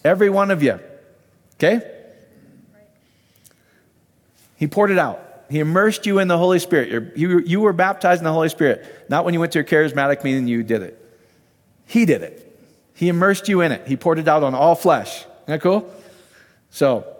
[0.05, 0.79] Every one of you.
[1.55, 1.81] Okay?
[4.55, 5.46] He poured it out.
[5.50, 7.16] He immersed you in the Holy Spirit.
[7.16, 10.22] You, you were baptized in the Holy Spirit, not when you went to a charismatic
[10.22, 10.96] meeting, you did it.
[11.87, 12.57] He did it.
[12.94, 13.88] He immersed you in it.
[13.88, 15.22] He poured it out on all flesh.
[15.22, 15.92] Isn't that cool?
[16.70, 17.16] So,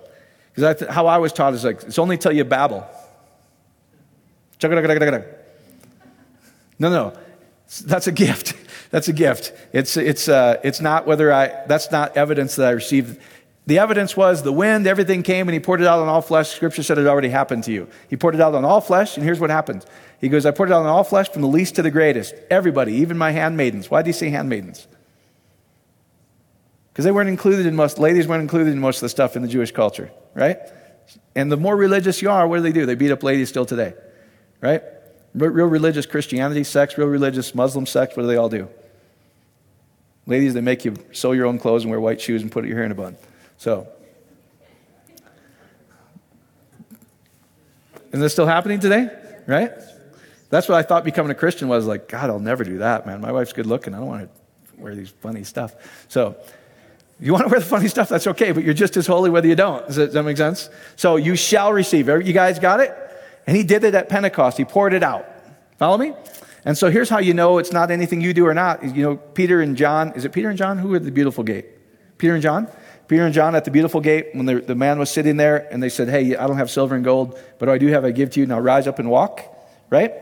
[0.54, 2.87] because th- how I was taught is like, it's only till you babble.
[6.78, 7.12] No, no,
[7.85, 8.54] that's a gift.
[8.94, 9.52] That's a gift.
[9.72, 13.18] It's, it's, uh, it's not whether I, that's not evidence that I received
[13.66, 16.50] the evidence was the wind, everything came, and he poured it out on all flesh.
[16.50, 17.88] Scripture said it already happened to you.
[18.09, 19.85] He poured it out on all flesh, and here's what happened.
[20.20, 22.35] He goes, I poured it out on all flesh from the least to the greatest.
[22.50, 23.90] Everybody, even my handmaidens.
[23.90, 24.87] Why do you say handmaidens?
[26.92, 29.42] Because they weren't included in most, ladies weren't included in most of the stuff in
[29.42, 30.59] the Jewish culture, right?
[31.35, 32.87] And the more religious you are, what do they do?
[32.87, 33.94] They beat up ladies still today,
[34.61, 34.83] right?
[35.35, 38.68] Real religious Christianity sects, real religious Muslim sects, what do they all do?
[40.26, 42.76] Ladies, they make you sew your own clothes and wear white shoes and put your
[42.76, 43.16] hair in a bun.
[43.58, 43.87] So,
[48.12, 49.10] is this still happening today?
[49.46, 49.72] Right?
[50.48, 53.20] That's what I thought becoming a Christian was like, God, I'll never do that, man.
[53.20, 53.94] My wife's good looking.
[53.94, 55.74] I don't want to wear these funny stuff.
[56.08, 56.37] So,
[57.20, 59.46] you want to wear the funny stuff, that's okay, but you're just as holy whether
[59.46, 59.87] you don't.
[59.87, 60.70] Does that, does that make sense?
[60.96, 62.08] So, you shall receive.
[62.08, 62.96] You guys got it?
[63.46, 64.56] And he did it at Pentecost.
[64.56, 65.26] He poured it out.
[65.78, 66.14] Follow me?
[66.64, 68.83] And so here's how you know it's not anything you do or not.
[68.96, 70.79] You know, Peter and John, is it Peter and John?
[70.79, 71.66] Who are the beautiful gate?
[72.18, 72.68] Peter and John?
[73.07, 75.83] Peter and John at the beautiful gate, when the, the man was sitting there and
[75.83, 78.31] they said, Hey, I don't have silver and gold, but I do have, I give
[78.31, 78.46] to you.
[78.46, 79.42] Now rise up and walk,
[79.90, 80.12] right?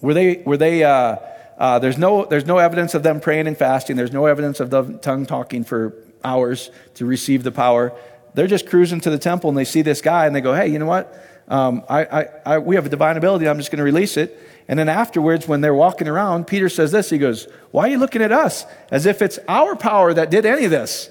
[0.00, 1.16] Were they, were they, uh,
[1.58, 3.96] uh, there's, no, there's no evidence of them praying and fasting.
[3.96, 7.92] There's no evidence of the tongue talking for hours to receive the power.
[8.34, 10.68] They're just cruising to the temple and they see this guy and they go, Hey,
[10.68, 11.31] you know what?
[11.52, 13.46] Um, I, I, I, we have a divine ability.
[13.46, 14.40] I'm just going to release it.
[14.68, 17.10] And then afterwards, when they're walking around, Peter says this.
[17.10, 18.64] He goes, Why are you looking at us?
[18.90, 21.10] As if it's our power that did any of this.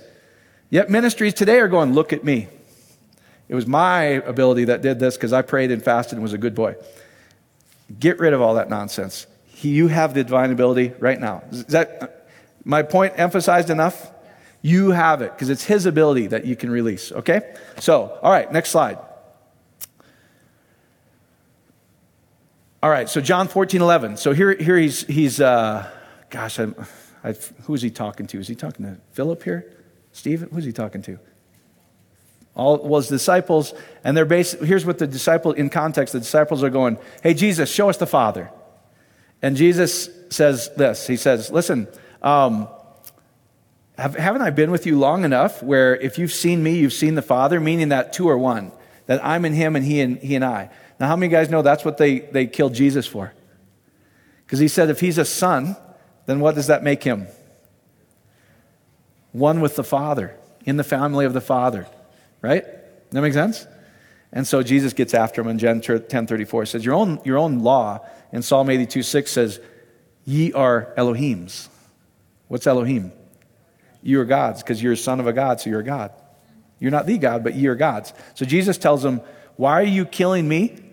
[0.71, 2.47] Yet ministries today are going, look at me.
[3.49, 6.39] It was my ability that did this because I prayed and fasted and was a
[6.39, 6.75] good boy.
[7.99, 9.27] Get rid of all that nonsense.
[9.62, 11.43] You have the divine ability right now.
[11.51, 12.25] Is that
[12.63, 14.12] my point emphasized enough?
[14.63, 17.12] You have it because it's his ability that you can release.
[17.12, 17.54] Okay?
[17.80, 18.97] So, all right, next slide.
[22.84, 24.17] All right, so John 14, 11.
[24.17, 25.89] So here, here he's, he's uh,
[26.30, 26.76] gosh, I'm,
[27.24, 28.39] I, who is he talking to?
[28.39, 29.72] Is he talking to Philip here?
[30.12, 30.50] Stephen?
[30.52, 31.20] Who's he talking to?
[32.56, 34.60] All was disciples, and they're based.
[34.60, 36.12] Here's what the disciple in context.
[36.12, 38.52] The disciples are going, "Hey Jesus, show us the Father."
[39.41, 41.88] And Jesus says this He says, Listen,
[42.22, 42.67] um,
[43.98, 47.15] have, haven't I been with you long enough where if you've seen me, you've seen
[47.15, 48.72] the Father, meaning that two are one,
[49.08, 50.70] that I'm in him and he and, he and I.
[51.02, 53.34] Now, how many of you guys know that's what they, they killed Jesus for?
[54.46, 55.76] Because he said if he's a son,
[56.28, 57.26] then what does that make him?
[59.32, 61.88] One with the Father, in the family of the Father,
[62.44, 62.64] right?
[63.10, 63.66] That makes sense?
[64.32, 67.62] And so Jesus gets after him in John 10 34 says, Your own, your own
[67.62, 69.60] law in Psalm 82 6 says,
[70.24, 71.68] Ye are Elohims.
[72.48, 73.12] What's Elohim?
[74.04, 76.12] You are gods because you're a son of a God, so you're a God.
[76.78, 78.14] You're not the God, but ye are gods.
[78.36, 79.22] So Jesus tells them,
[79.56, 80.90] Why are you killing me?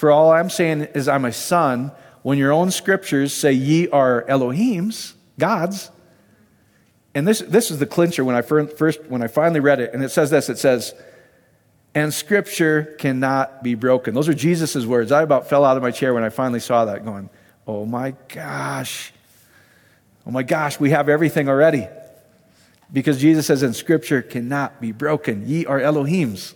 [0.00, 1.92] For all I'm saying is I'm a son.
[2.22, 5.90] When your own scriptures say ye are Elohims, gods.
[7.14, 10.02] And this, this is the clincher when I first when I finally read it, and
[10.02, 10.94] it says this, it says,
[11.94, 14.14] and scripture cannot be broken.
[14.14, 15.12] Those are Jesus' words.
[15.12, 17.28] I about fell out of my chair when I finally saw that, going,
[17.66, 19.12] Oh my gosh.
[20.26, 21.88] Oh my gosh, we have everything already.
[22.90, 25.46] Because Jesus says, in Scripture cannot be broken.
[25.46, 26.54] Ye are Elohims.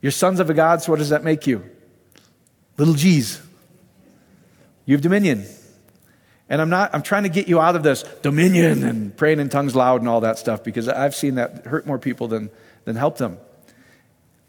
[0.00, 1.70] You're sons of a God, so what does that make you?
[2.76, 3.40] Little g's.
[4.86, 5.46] You have dominion.
[6.48, 9.48] And I'm not, I'm trying to get you out of this dominion and praying in
[9.48, 12.50] tongues loud and all that stuff because I've seen that hurt more people than,
[12.84, 13.38] than help them.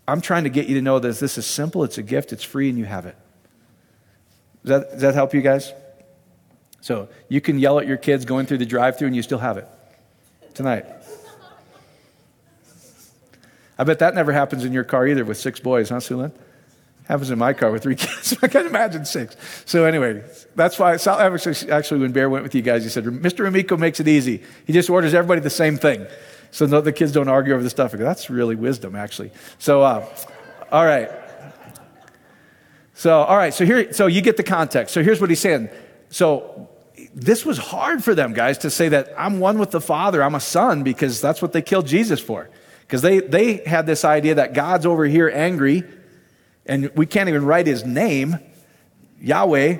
[0.07, 2.43] I'm trying to get you to know that this is simple, it's a gift, it's
[2.43, 3.15] free, and you have it.
[4.65, 5.71] Does that, does that help you guys?
[6.81, 9.37] So you can yell at your kids going through the drive through and you still
[9.37, 9.67] have it
[10.53, 10.85] tonight.
[13.77, 16.33] I bet that never happens in your car either with six boys, huh, Sulin?
[17.07, 18.35] Happens in my car with three kids.
[18.41, 19.35] I can't imagine six.
[19.65, 20.23] So anyway,
[20.55, 23.47] that's why actually when Bear went with you guys, he said, Mr.
[23.47, 24.43] Amico makes it easy.
[24.65, 26.05] He just orders everybody the same thing.
[26.51, 27.91] So no, the kids don't argue over the stuff.
[27.91, 29.31] That's really wisdom, actually.
[29.57, 30.07] So, uh,
[30.71, 31.09] all right.
[32.93, 33.53] So, all right.
[33.53, 34.93] So here, so you get the context.
[34.93, 35.69] So here's what he's saying.
[36.09, 36.69] So
[37.13, 40.35] this was hard for them, guys, to say that I'm one with the Father, I'm
[40.35, 42.49] a son, because that's what they killed Jesus for.
[42.81, 45.83] Because they, they had this idea that God's over here angry,
[46.65, 48.39] and we can't even write his name,
[49.19, 49.77] Yahweh,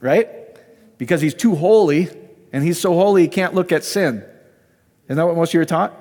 [0.00, 0.28] right?
[0.98, 2.08] Because he's too holy,
[2.52, 4.24] and he's so holy he can't look at sin.
[5.06, 5.98] Isn't that what most of you are taught?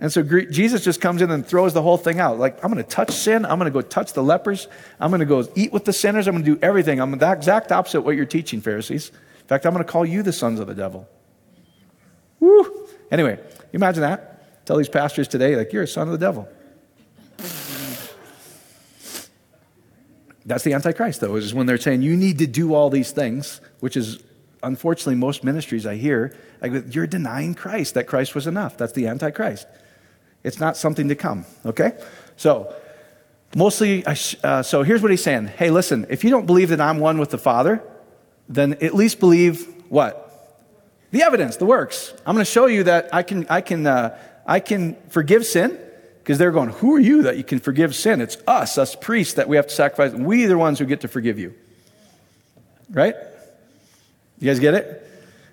[0.00, 2.38] And so Jesus just comes in and throws the whole thing out.
[2.38, 3.44] Like, I'm going to touch sin.
[3.44, 4.66] I'm going to go touch the lepers.
[4.98, 6.26] I'm going to go eat with the sinners.
[6.26, 7.00] I'm going to do everything.
[7.00, 9.10] I'm the exact opposite of what you're teaching, Pharisees.
[9.10, 11.08] In fact, I'm going to call you the sons of the devil.
[12.40, 12.88] Woo!
[13.10, 13.38] Anyway,
[13.72, 14.66] imagine that.
[14.66, 16.48] Tell these pastors today, like, you're a son of the devil.
[20.46, 23.60] That's the Antichrist, though, is when they're saying you need to do all these things,
[23.80, 24.22] which is
[24.62, 28.76] unfortunately most ministries I hear, like, you're denying Christ, that Christ was enough.
[28.76, 29.66] That's the Antichrist.
[30.42, 31.92] It's not something to come, okay?
[32.36, 32.74] So,
[33.56, 36.98] mostly, uh, so here's what he's saying Hey, listen, if you don't believe that I'm
[36.98, 37.82] one with the Father,
[38.48, 40.20] then at least believe what?
[41.10, 42.12] The evidence, the works.
[42.26, 45.78] I'm going to show you that I can, I can, uh, I can forgive sin
[46.24, 48.22] because they're going, Who are you that you can forgive sin?
[48.22, 50.12] It's us, us priests, that we have to sacrifice.
[50.14, 51.54] We are the ones who get to forgive you.
[52.90, 53.14] Right?
[54.38, 55.02] You guys get it?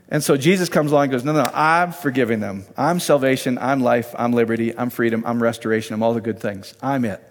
[0.08, 2.64] And so Jesus comes along and goes, No, no, I'm forgiving them.
[2.78, 3.58] I'm salvation.
[3.58, 4.16] I'm life.
[4.18, 4.78] I'm liberty.
[4.78, 5.24] I'm freedom.
[5.26, 5.94] I'm restoration.
[5.94, 6.74] I'm all the good things.
[6.82, 7.22] I'm it.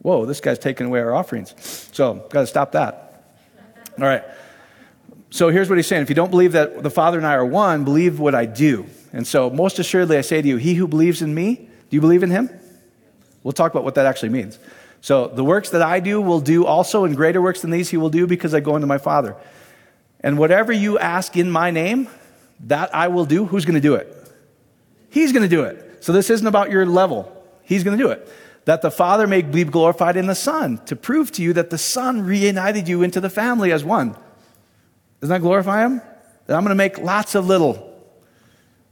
[0.00, 1.54] Whoa, this guy's taking away our offerings.
[1.94, 3.24] So, got to stop that.
[3.98, 4.24] All right.
[5.30, 6.02] So here's what he's saying.
[6.02, 8.84] If you don't believe that the Father and I are one, believe what I do.
[9.14, 12.02] And so, most assuredly, I say to you, he who believes in me, do you
[12.02, 12.50] believe in him?
[13.42, 14.58] We'll talk about what that actually means.
[15.00, 17.96] So, the works that I do will do also, and greater works than these he
[17.96, 19.34] will do because I go into my Father.
[20.20, 22.08] And whatever you ask in my name,
[22.60, 23.44] that I will do.
[23.46, 24.16] Who's going to do it?
[25.10, 26.04] He's going to do it.
[26.04, 27.36] So, this isn't about your level.
[27.64, 28.28] He's going to do it.
[28.64, 31.78] That the Father may be glorified in the Son, to prove to you that the
[31.78, 34.16] Son reunited you into the family as one.
[35.20, 36.00] Doesn't that glorify him?
[36.46, 37.92] That I'm going to make lots of little.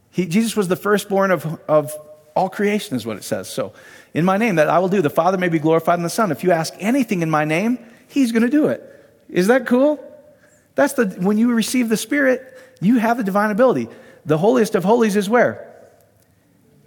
[0.09, 1.93] He, Jesus was the firstborn of, of
[2.35, 3.49] all creation, is what it says.
[3.49, 3.71] So,
[4.13, 5.01] in my name, that I will do.
[5.01, 6.31] The Father may be glorified in the Son.
[6.31, 8.83] If you ask anything in my name, He's going to do it.
[9.29, 10.03] Is that cool?
[10.75, 13.87] That's the, when you receive the Spirit, you have the divine ability.
[14.25, 15.71] The holiest of holies is where?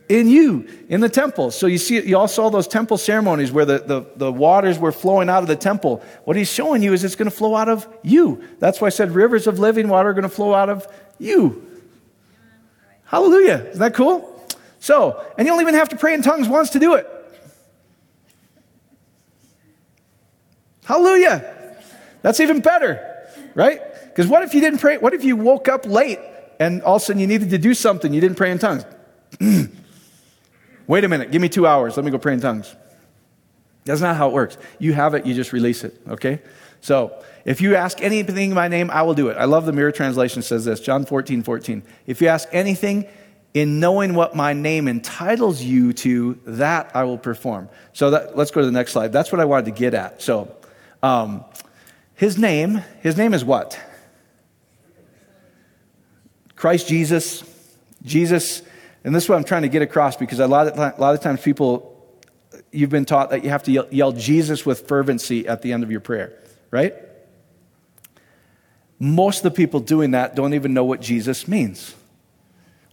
[0.09, 1.51] in you in the temple.
[1.51, 4.93] So you see, you all saw those temple ceremonies where the, the, the, waters were
[4.93, 6.03] flowing out of the temple.
[6.25, 8.43] What he's showing you is it's going to flow out of you.
[8.59, 10.87] That's why I said rivers of living water are going to flow out of
[11.19, 11.67] you.
[13.07, 13.67] Hallelujah.
[13.69, 14.31] Isn't that cool?
[14.79, 17.09] So, and you don't even have to pray in tongues once to do it.
[20.85, 21.79] Hallelujah.
[22.23, 23.81] That's even better, right?
[24.05, 24.99] Because what if you didn't pray?
[24.99, 26.19] What if you woke up late
[26.61, 28.13] and all of a sudden you needed to do something?
[28.13, 28.85] You didn't pray in tongues.
[30.87, 31.97] Wait a minute, give me two hours.
[31.97, 32.75] Let me go pray in tongues.
[33.85, 34.57] That's not how it works.
[34.79, 36.41] You have it, you just release it, okay?
[36.81, 39.37] So if you ask anything in my name, I will do it.
[39.37, 41.83] I love the mirror translation says this, John 14, 14.
[42.07, 43.07] If you ask anything
[43.53, 47.69] in knowing what my name entitles you to, that I will perform.
[47.93, 49.13] So that, let's go to the next slide.
[49.13, 50.23] That's what I wanted to get at.
[50.23, 50.55] So
[51.05, 51.45] um,
[52.15, 53.79] his name, his name is what?
[56.57, 57.45] Christ Jesus.
[58.03, 58.63] Jesus,
[59.03, 61.15] and this is what I'm trying to get across because a lot of, a lot
[61.15, 61.91] of times people,
[62.73, 65.83] you've been taught that you have to yell, yell Jesus with fervency at the end
[65.83, 66.39] of your prayer,
[66.71, 66.95] right?
[68.99, 71.95] Most of the people doing that don't even know what Jesus means.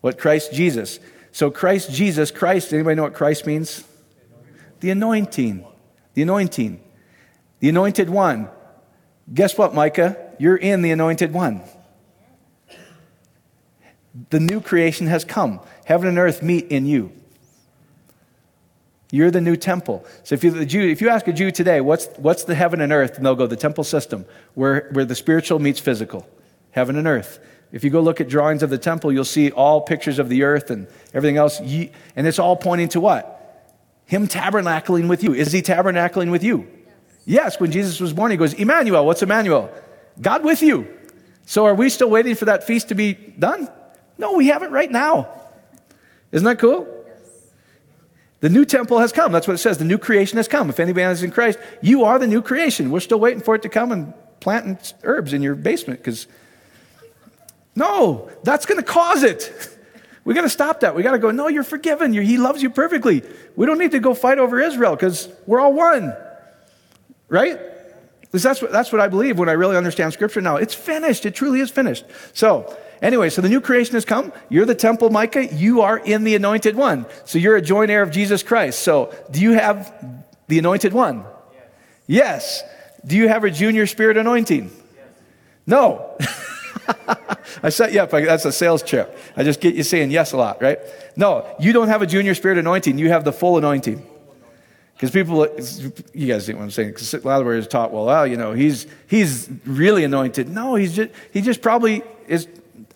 [0.02, 1.00] What Christ Jesus.
[1.32, 3.86] So Christ Jesus, Christ, anybody know what Christ means?
[4.82, 5.66] The anointing.
[6.14, 6.82] The anointing.
[7.62, 8.50] The anointed one.
[9.34, 10.18] Guess what, Micah?
[10.40, 11.62] You're in the anointed one.
[14.30, 15.62] The new creation has come.
[15.86, 17.14] Heaven and earth meet in you.
[19.12, 20.06] You're the new temple.
[20.24, 22.92] So if you, Jew, if you ask a Jew today, what's, what's the heaven and
[22.92, 23.18] earth?
[23.18, 26.28] And they'll go, the temple system, where, where the spiritual meets physical.
[26.72, 27.40] Heaven and earth.
[27.72, 30.44] If you go look at drawings of the temple, you'll see all pictures of the
[30.44, 31.60] earth and everything else.
[31.60, 33.38] and it's all pointing to what?
[34.06, 35.34] Him tabernacling with you.
[35.34, 36.68] Is he tabernacling with you?
[37.26, 37.60] Yes.
[37.60, 39.06] when Jesus was born, he goes, Emmanuel.
[39.06, 39.70] What's Emmanuel?
[40.20, 40.88] God with you.
[41.46, 43.70] So are we still waiting for that feast to be done?
[44.18, 45.30] No, we have it right now.
[46.32, 46.88] Isn't that cool?
[48.40, 49.32] The new temple has come.
[49.32, 49.78] That's what it says.
[49.78, 50.70] The new creation has come.
[50.70, 52.90] If anybody is in Christ, you are the new creation.
[52.90, 56.28] We're still waiting for it to come and planting herbs in your basement because
[57.76, 59.70] no, that's going to cause it.
[60.24, 60.96] We got to stop that.
[60.96, 62.14] We got to go, no, you're forgiven.
[62.14, 63.24] You're, he loves you perfectly.
[63.56, 66.16] We don't need to go fight over Israel because we're all one.
[67.32, 67.60] Right?
[68.32, 70.58] That's what, that's what I believe when I really understand Scripture now.
[70.58, 71.26] It's finished.
[71.26, 72.06] It truly is finished.
[72.34, 74.34] So, anyway, so the new creation has come.
[74.50, 75.48] You're the temple, Micah.
[75.48, 77.06] You are in the anointed one.
[77.26, 78.80] So you're a joint heir of Jesus Christ.
[78.80, 79.94] So, do you have
[80.48, 81.24] the anointed one?
[82.06, 82.64] Yes.
[82.64, 82.64] yes.
[83.06, 84.66] Do you have a junior spirit anointing?
[84.66, 85.06] Yes.
[85.66, 86.18] No.
[87.64, 88.12] I set you up.
[88.12, 89.18] That's a sales chip.
[89.38, 90.80] I just get you saying yes a lot, right?
[91.16, 92.98] No, you don't have a junior spirit anointing.
[92.98, 94.06] You have the full anointing.
[95.02, 95.48] Because people,
[96.14, 96.90] you guys think what I'm saying.
[96.90, 100.48] Because a is taught, well, well, you know, he's he's really anointed.
[100.48, 102.48] No, he's just he just probably is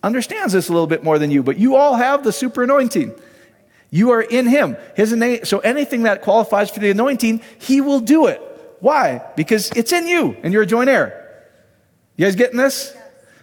[0.04, 1.42] understands this a little bit more than you.
[1.42, 3.12] But you all have the super anointing.
[3.90, 4.76] You are in him.
[4.94, 5.10] His
[5.48, 8.40] so anything that qualifies for the anointing, he will do it.
[8.78, 9.20] Why?
[9.34, 11.44] Because it's in you, and you're a joint heir.
[12.14, 12.96] You guys getting this?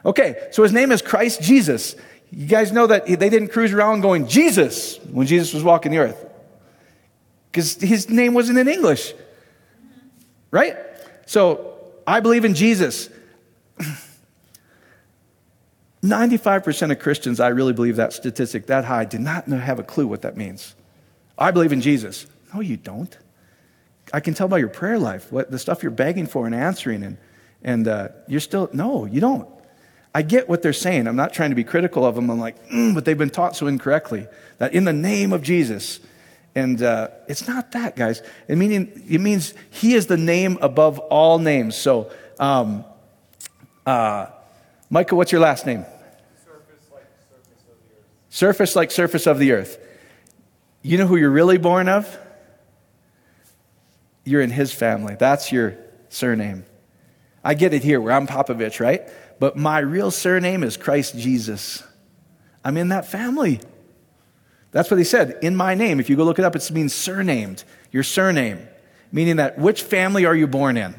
[0.05, 1.97] Okay, so his name is Christ Jesus.
[2.31, 5.97] You guys know that they didn't cruise around going, Jesus, when Jesus was walking the
[5.97, 6.29] earth.
[7.53, 9.13] Because his name wasn't in English.
[10.49, 10.75] Right?
[11.27, 11.77] So
[12.07, 13.09] I believe in Jesus.
[16.03, 20.07] 95% of Christians, I really believe that statistic that high, do not have a clue
[20.07, 20.73] what that means.
[21.37, 22.25] I believe in Jesus.
[22.55, 23.15] No, you don't.
[24.11, 27.03] I can tell by your prayer life, what the stuff you're begging for and answering,
[27.03, 27.17] and,
[27.63, 29.47] and uh, you're still, no, you don't.
[30.15, 31.07] I get what they're saying.
[31.07, 32.31] I'm not trying to be critical of them.
[32.31, 34.27] I'm like, mm, but they've been taught so incorrectly
[34.57, 35.99] that in the name of Jesus.
[36.55, 38.21] And uh, it's not that, guys.
[38.47, 41.75] It, meaning, it means he is the name above all names.
[41.75, 42.85] So, um,
[43.85, 44.27] uh,
[44.89, 45.85] Michael, what's your last name?
[46.45, 48.05] Surface like surface of the earth.
[48.29, 49.79] Surface like surface of the earth.
[50.83, 52.19] You know who you're really born of?
[54.25, 55.15] You're in his family.
[55.17, 55.75] That's your
[56.09, 56.65] surname.
[57.43, 59.01] I get it here where I'm Popovich, right?
[59.39, 61.83] But my real surname is Christ Jesus.
[62.63, 63.59] I'm in that family.
[64.73, 65.37] That's what he said.
[65.41, 65.99] In my name.
[65.99, 67.63] If you go look it up, it means surnamed.
[67.91, 68.67] Your surname.
[69.11, 70.95] Meaning that which family are you born in?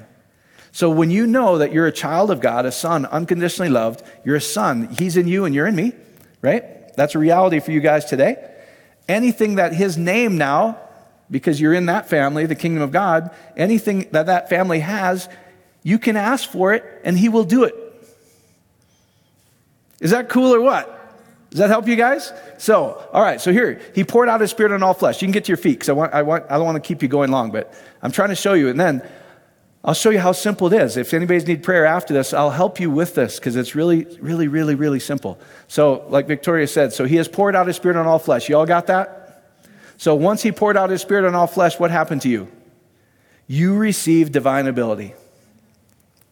[0.73, 4.37] So when you know that you're a child of God, a son, unconditionally loved, you're
[4.37, 4.89] a son.
[4.89, 5.93] He's in you and you're in me,
[6.41, 6.97] right?
[6.97, 8.51] That's a reality for you guys today.
[9.09, 10.79] Anything that his name now,
[11.31, 15.29] because you're in that family, the kingdom of God, anything that that family has,
[15.83, 17.75] you can ask for it and he will do it.
[20.01, 20.94] Is that cool or what?
[21.55, 22.33] Does that help you guys?
[22.59, 25.23] So, all right, so here, he poured out his spirit on all flesh.
[25.23, 26.89] You can get to your feet because I, want, I, want, I don't want to
[26.89, 28.71] keep you going long, but I'm trying to show you.
[28.71, 29.09] And then
[29.85, 30.97] I'll show you how simple it is.
[30.97, 34.49] If anybody's need prayer after this, I'll help you with this because it's really, really,
[34.49, 35.39] really, really simple.
[35.69, 38.49] So, like Victoria said, so he has poured out his spirit on all flesh.
[38.49, 39.45] You all got that?
[39.97, 42.49] So, once he poured out his spirit on all flesh, what happened to you?
[43.47, 45.15] You received divine ability.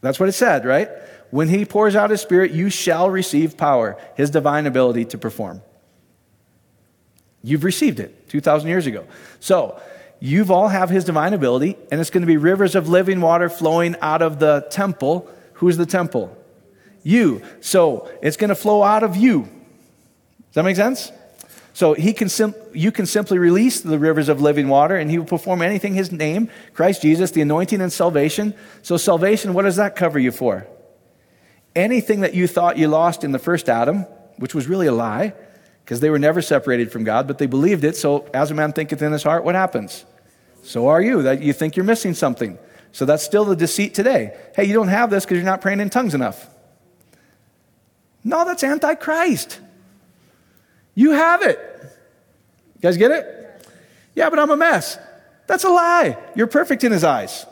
[0.01, 0.89] That's what it said, right?
[1.33, 5.63] When he pours out his spirit, you shall receive power, his divine ability to perform.
[7.41, 9.07] You've received it 2,000 years ago.
[9.39, 9.81] So,
[10.19, 13.49] you've all have his divine ability, and it's going to be rivers of living water
[13.49, 15.27] flowing out of the temple.
[15.53, 16.37] Who's the temple?
[17.01, 17.41] You.
[17.61, 19.41] So, it's going to flow out of you.
[19.41, 21.11] Does that make sense?
[21.73, 25.17] So he can sim- you can simply release the rivers of living water, and he
[25.17, 28.53] will perform anything his name, Christ Jesus, the anointing and salvation.
[28.83, 30.67] So, salvation, what does that cover you for?
[31.75, 34.01] Anything that you thought you lost in the first Adam,
[34.37, 35.33] which was really a lie,
[35.83, 37.95] because they were never separated from God, but they believed it.
[37.95, 40.05] So, as a man thinketh in his heart, what happens?
[40.63, 41.21] So are you.
[41.23, 42.57] That you think you're missing something.
[42.91, 44.37] So that's still the deceit today.
[44.55, 46.49] Hey, you don't have this because you're not praying in tongues enough.
[48.23, 49.59] No, that's antichrist.
[50.95, 51.59] You have it.
[52.75, 53.67] You guys get it?
[54.15, 54.97] Yeah, but I'm a mess.
[55.47, 56.17] That's a lie.
[56.35, 57.45] You're perfect in his eyes.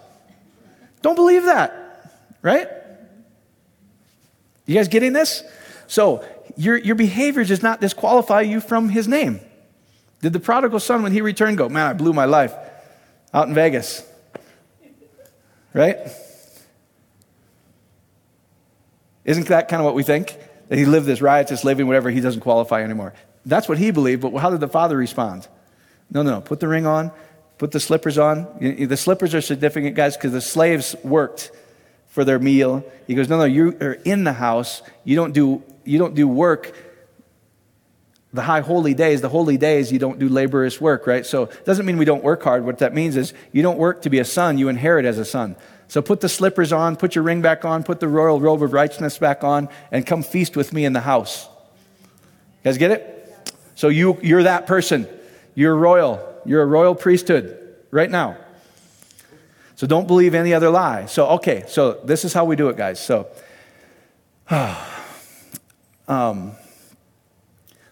[1.02, 2.70] Don't believe that, right?
[4.72, 5.44] You guys getting this?
[5.88, 9.42] So, your, your behavior does not disqualify you from his name.
[10.22, 12.54] Did the prodigal son, when he returned, go, Man, I blew my life
[13.34, 14.02] out in Vegas?
[15.74, 15.98] Right?
[19.26, 20.38] Isn't that kind of what we think?
[20.70, 23.14] That he lived this riotous living, whatever, he doesn't qualify anymore.
[23.46, 25.50] That's what he believed, but how did the father respond?
[26.10, 26.42] No, no, no.
[26.42, 27.12] Put the ring on,
[27.58, 28.48] put the slippers on.
[28.62, 31.52] The slippers are significant, guys, because the slaves worked
[32.12, 32.84] for their meal.
[33.08, 34.84] He goes, No, no, you are in the house.
[35.04, 36.76] You don't do, you don't do work.
[38.34, 41.26] The high holy days, the holy days, you don't do laborious work, right?
[41.26, 42.64] So it doesn't mean we don't work hard.
[42.64, 45.26] What that means is you don't work to be a son, you inherit as a
[45.26, 45.56] son.
[45.88, 48.72] So put the slippers on, put your ring back on, put the royal robe of
[48.72, 51.46] righteousness back on, and come feast with me in the house.
[51.46, 53.54] You guys get it?
[53.76, 55.08] So you, you're that person.
[55.56, 56.26] You're royal.
[56.46, 58.38] You're a royal priesthood right now.
[59.82, 61.08] So don't believe any other lie.
[61.08, 63.04] So, okay, so this is how we do it, guys.
[63.04, 63.30] So,
[66.08, 66.52] um,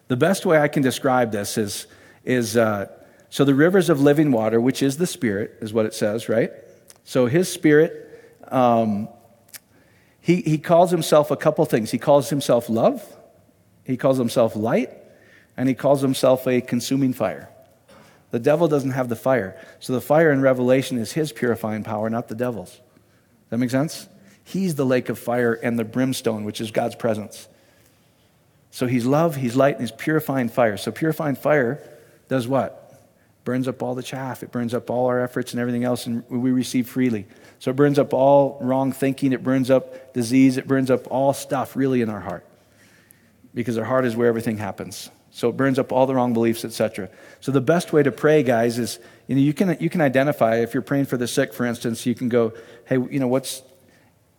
[0.08, 1.88] the best way I can describe this is,
[2.24, 2.92] is uh,
[3.32, 6.52] so the rivers of living water, which is the Spirit, is what it says, right?
[7.06, 9.10] So his spirit, um,
[10.22, 11.90] he, he calls himself a couple things.
[11.90, 13.04] He calls himself love,
[13.84, 14.92] he calls himself light,
[15.58, 17.50] and he calls himself a consuming fire.
[18.32, 19.60] The devil doesn't have the fire.
[19.80, 22.72] So the fire in Revelation is his purifying power, not the devil's.
[22.72, 22.82] Does
[23.50, 24.08] that make sense?
[24.44, 27.48] He's the lake of fire and the brimstone, which is God's presence.
[28.72, 30.78] So he's love, he's light, and he's purifying fire.
[30.78, 31.82] So purifying fire
[32.28, 32.90] does what?
[33.50, 34.44] burns up all the chaff.
[34.44, 37.26] It burns up all our efforts and everything else, and we receive freely.
[37.58, 39.34] So it burns up all wrong thinking.
[39.34, 40.58] It burns up disease.
[40.58, 42.46] It burns up all stuff really in our heart
[43.56, 45.10] because our heart is where everything happens.
[45.32, 47.10] So it burns up all the wrong beliefs, etc.
[47.40, 50.58] So the best way to pray, guys, is you know you can you can identify
[50.58, 52.54] if you're praying for the sick, for instance, you can go,
[52.86, 53.62] hey, you know what's,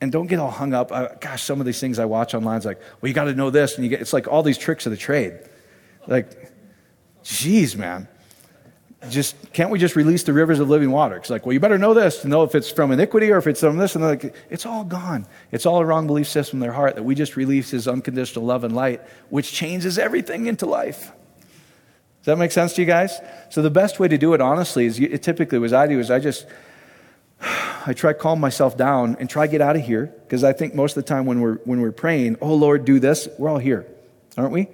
[0.01, 0.91] and don't get all hung up.
[0.93, 3.35] I, gosh, some of these things I watch online is like, well, you got to
[3.35, 5.39] know this, and you get it's like all these tricks of the trade.
[6.07, 6.53] Like,
[7.23, 8.09] geez, man
[9.09, 11.17] just can't we just release the rivers of living water?
[11.17, 13.47] It's like, well, you better know this to know if it's from iniquity or if
[13.47, 13.95] it's from this.
[13.95, 15.27] And they're like, it's all gone.
[15.53, 18.45] It's all a wrong belief system in their heart that we just release His unconditional
[18.45, 21.13] love and light, which changes everything into life.
[22.19, 23.19] Does that make sense to you guys?
[23.49, 26.11] So the best way to do it, honestly, is it typically was I do is
[26.11, 26.47] I just
[27.87, 30.53] I try to calm myself down and try to get out of here because I
[30.53, 33.49] think most of the time when we're when we're praying, oh Lord, do this, we're
[33.49, 33.87] all here,
[34.37, 34.69] aren't we?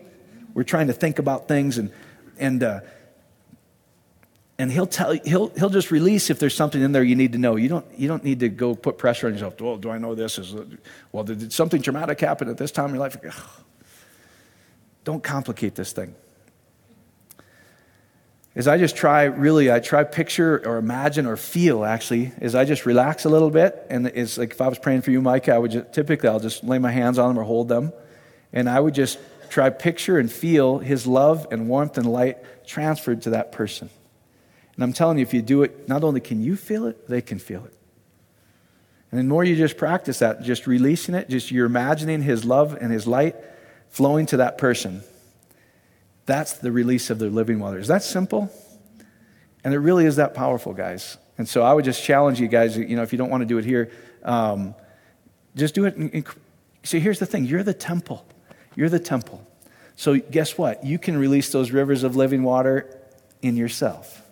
[0.52, 1.92] We're trying to think about things and
[2.38, 2.64] and.
[2.64, 2.80] Uh,
[4.59, 7.38] and he'll tell he'll he'll just release if there's something in there you need to
[7.38, 7.57] know.
[7.57, 9.61] You don't you don't need to go put pressure on yourself.
[9.61, 10.38] Well, do I know this?
[10.38, 10.54] Is
[11.12, 13.16] well, did something traumatic happen at this time in your life?
[13.26, 13.34] Ugh.
[15.04, 16.14] Don't complicate this thing.
[18.57, 22.64] As I just try, really, I try picture or imagine or feel actually, as I
[22.64, 25.50] just relax a little bit, and it's like if I was praying for you, Mike,
[25.50, 27.92] I would just, typically I'll just lay my hands on them or hold them,
[28.54, 29.18] and I would just
[29.50, 33.90] try picture and feel His love and warmth and light transferred to that person.
[34.76, 37.22] And I'm telling you, if you do it, not only can you feel it, they
[37.22, 37.74] can feel it.
[39.10, 42.76] And the more you just practice that, just releasing it, just you're imagining His love
[42.78, 43.36] and His light
[43.88, 45.02] flowing to that person.
[46.26, 47.78] That's the release of the living water.
[47.78, 48.50] Is that simple?
[49.64, 51.16] And it really is that powerful, guys.
[51.38, 53.46] And so I would just challenge you guys, you know, if you don't want to
[53.46, 53.90] do it here,
[54.22, 54.74] um,
[55.54, 55.96] just do it.
[55.96, 56.24] In, in,
[56.82, 58.26] see, here's the thing you're the temple.
[58.74, 59.46] You're the temple.
[59.94, 60.84] So guess what?
[60.84, 63.00] You can release those rivers of living water
[63.40, 64.22] in yourself.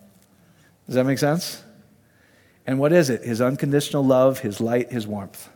[0.87, 1.63] Does that make sense?
[2.67, 3.23] And what is it?
[3.23, 5.49] His unconditional love, his light, his warmth.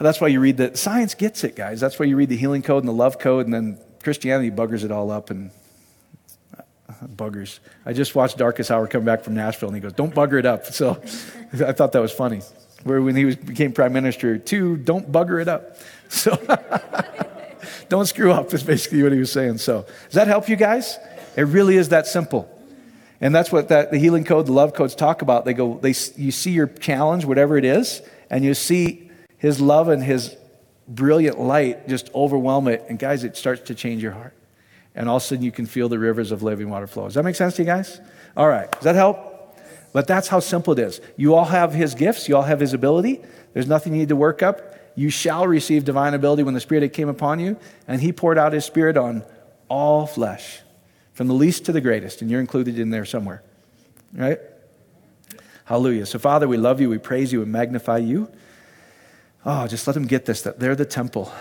[0.00, 1.80] That's why you read the science gets it, guys.
[1.80, 4.84] That's why you read the healing code and the love code, and then Christianity buggers
[4.84, 5.50] it all up and
[6.56, 6.62] uh,
[7.06, 7.60] buggers.
[7.86, 10.46] I just watched Darkest Hour come back from Nashville, and he goes, "Don't bugger it
[10.46, 11.00] up." So
[11.52, 12.42] I thought that was funny.
[12.84, 15.78] Where when he was, became prime minister, two, don't bugger it up.
[16.08, 16.36] So
[17.88, 19.58] don't screw up is basically what he was saying.
[19.58, 20.98] So does that help you guys?
[21.36, 22.48] It really is that simple.
[23.20, 25.44] And that's what that, the healing code, the love codes talk about.
[25.44, 29.88] They go, they, you see your challenge, whatever it is, and you see his love
[29.88, 30.36] and his
[30.88, 32.84] brilliant light just overwhelm it.
[32.88, 34.34] And guys, it starts to change your heart.
[34.96, 37.04] and all of a sudden you can feel the rivers of living water flow.
[37.04, 38.00] Does that make sense to you guys?
[38.36, 38.70] All right.
[38.72, 39.34] Does that help?
[39.92, 41.00] But that's how simple it is.
[41.16, 43.22] You all have his gifts, you all have his ability.
[43.52, 44.74] There's nothing you need to work up.
[44.94, 48.52] You shall receive divine ability when the Spirit came upon you, and he poured out
[48.52, 49.24] his Spirit on
[49.68, 50.60] all flesh,
[51.16, 53.42] from the least to the greatest, and you're included in there somewhere.
[54.12, 54.38] Right?
[55.64, 56.04] Hallelujah.
[56.04, 58.30] So, Father, we love you, we praise you, and magnify you.
[59.42, 61.32] Oh, just let them get this that they're the temple.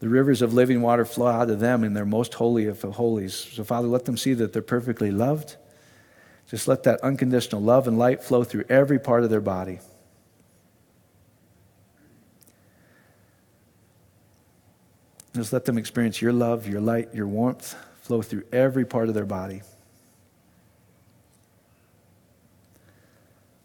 [0.00, 3.34] The rivers of living water flow out of them in their most holy of holies.
[3.34, 5.56] So, Father, let them see that they're perfectly loved.
[6.50, 9.80] Just let that unconditional love and light flow through every part of their body.
[15.34, 19.14] Just let them experience your love, your light, your warmth flow through every part of
[19.14, 19.62] their body.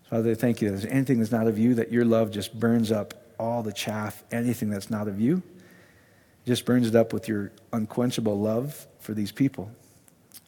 [0.09, 0.73] Father, thank you.
[0.73, 3.71] If there's anything that's not of you, that your love just burns up all the
[3.71, 5.43] chaff, anything that's not of you,
[6.47, 9.69] just burns it up with your unquenchable love for these people.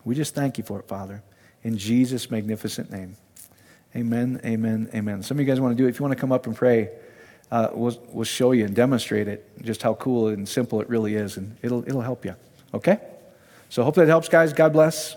[0.04, 1.22] We just thank you for it, Father.
[1.64, 3.16] In Jesus' magnificent name.
[3.96, 5.22] Amen, amen, amen.
[5.22, 5.90] Some of you guys want to do it.
[5.90, 6.90] If you want to come up and pray,
[7.52, 11.16] uh, we'll, we'll show you and demonstrate it, just how cool and simple it really
[11.16, 12.36] is, and it'll, it'll help you.
[12.74, 13.00] Okay?
[13.70, 14.54] So, hope that helps, guys.
[14.54, 15.16] God bless.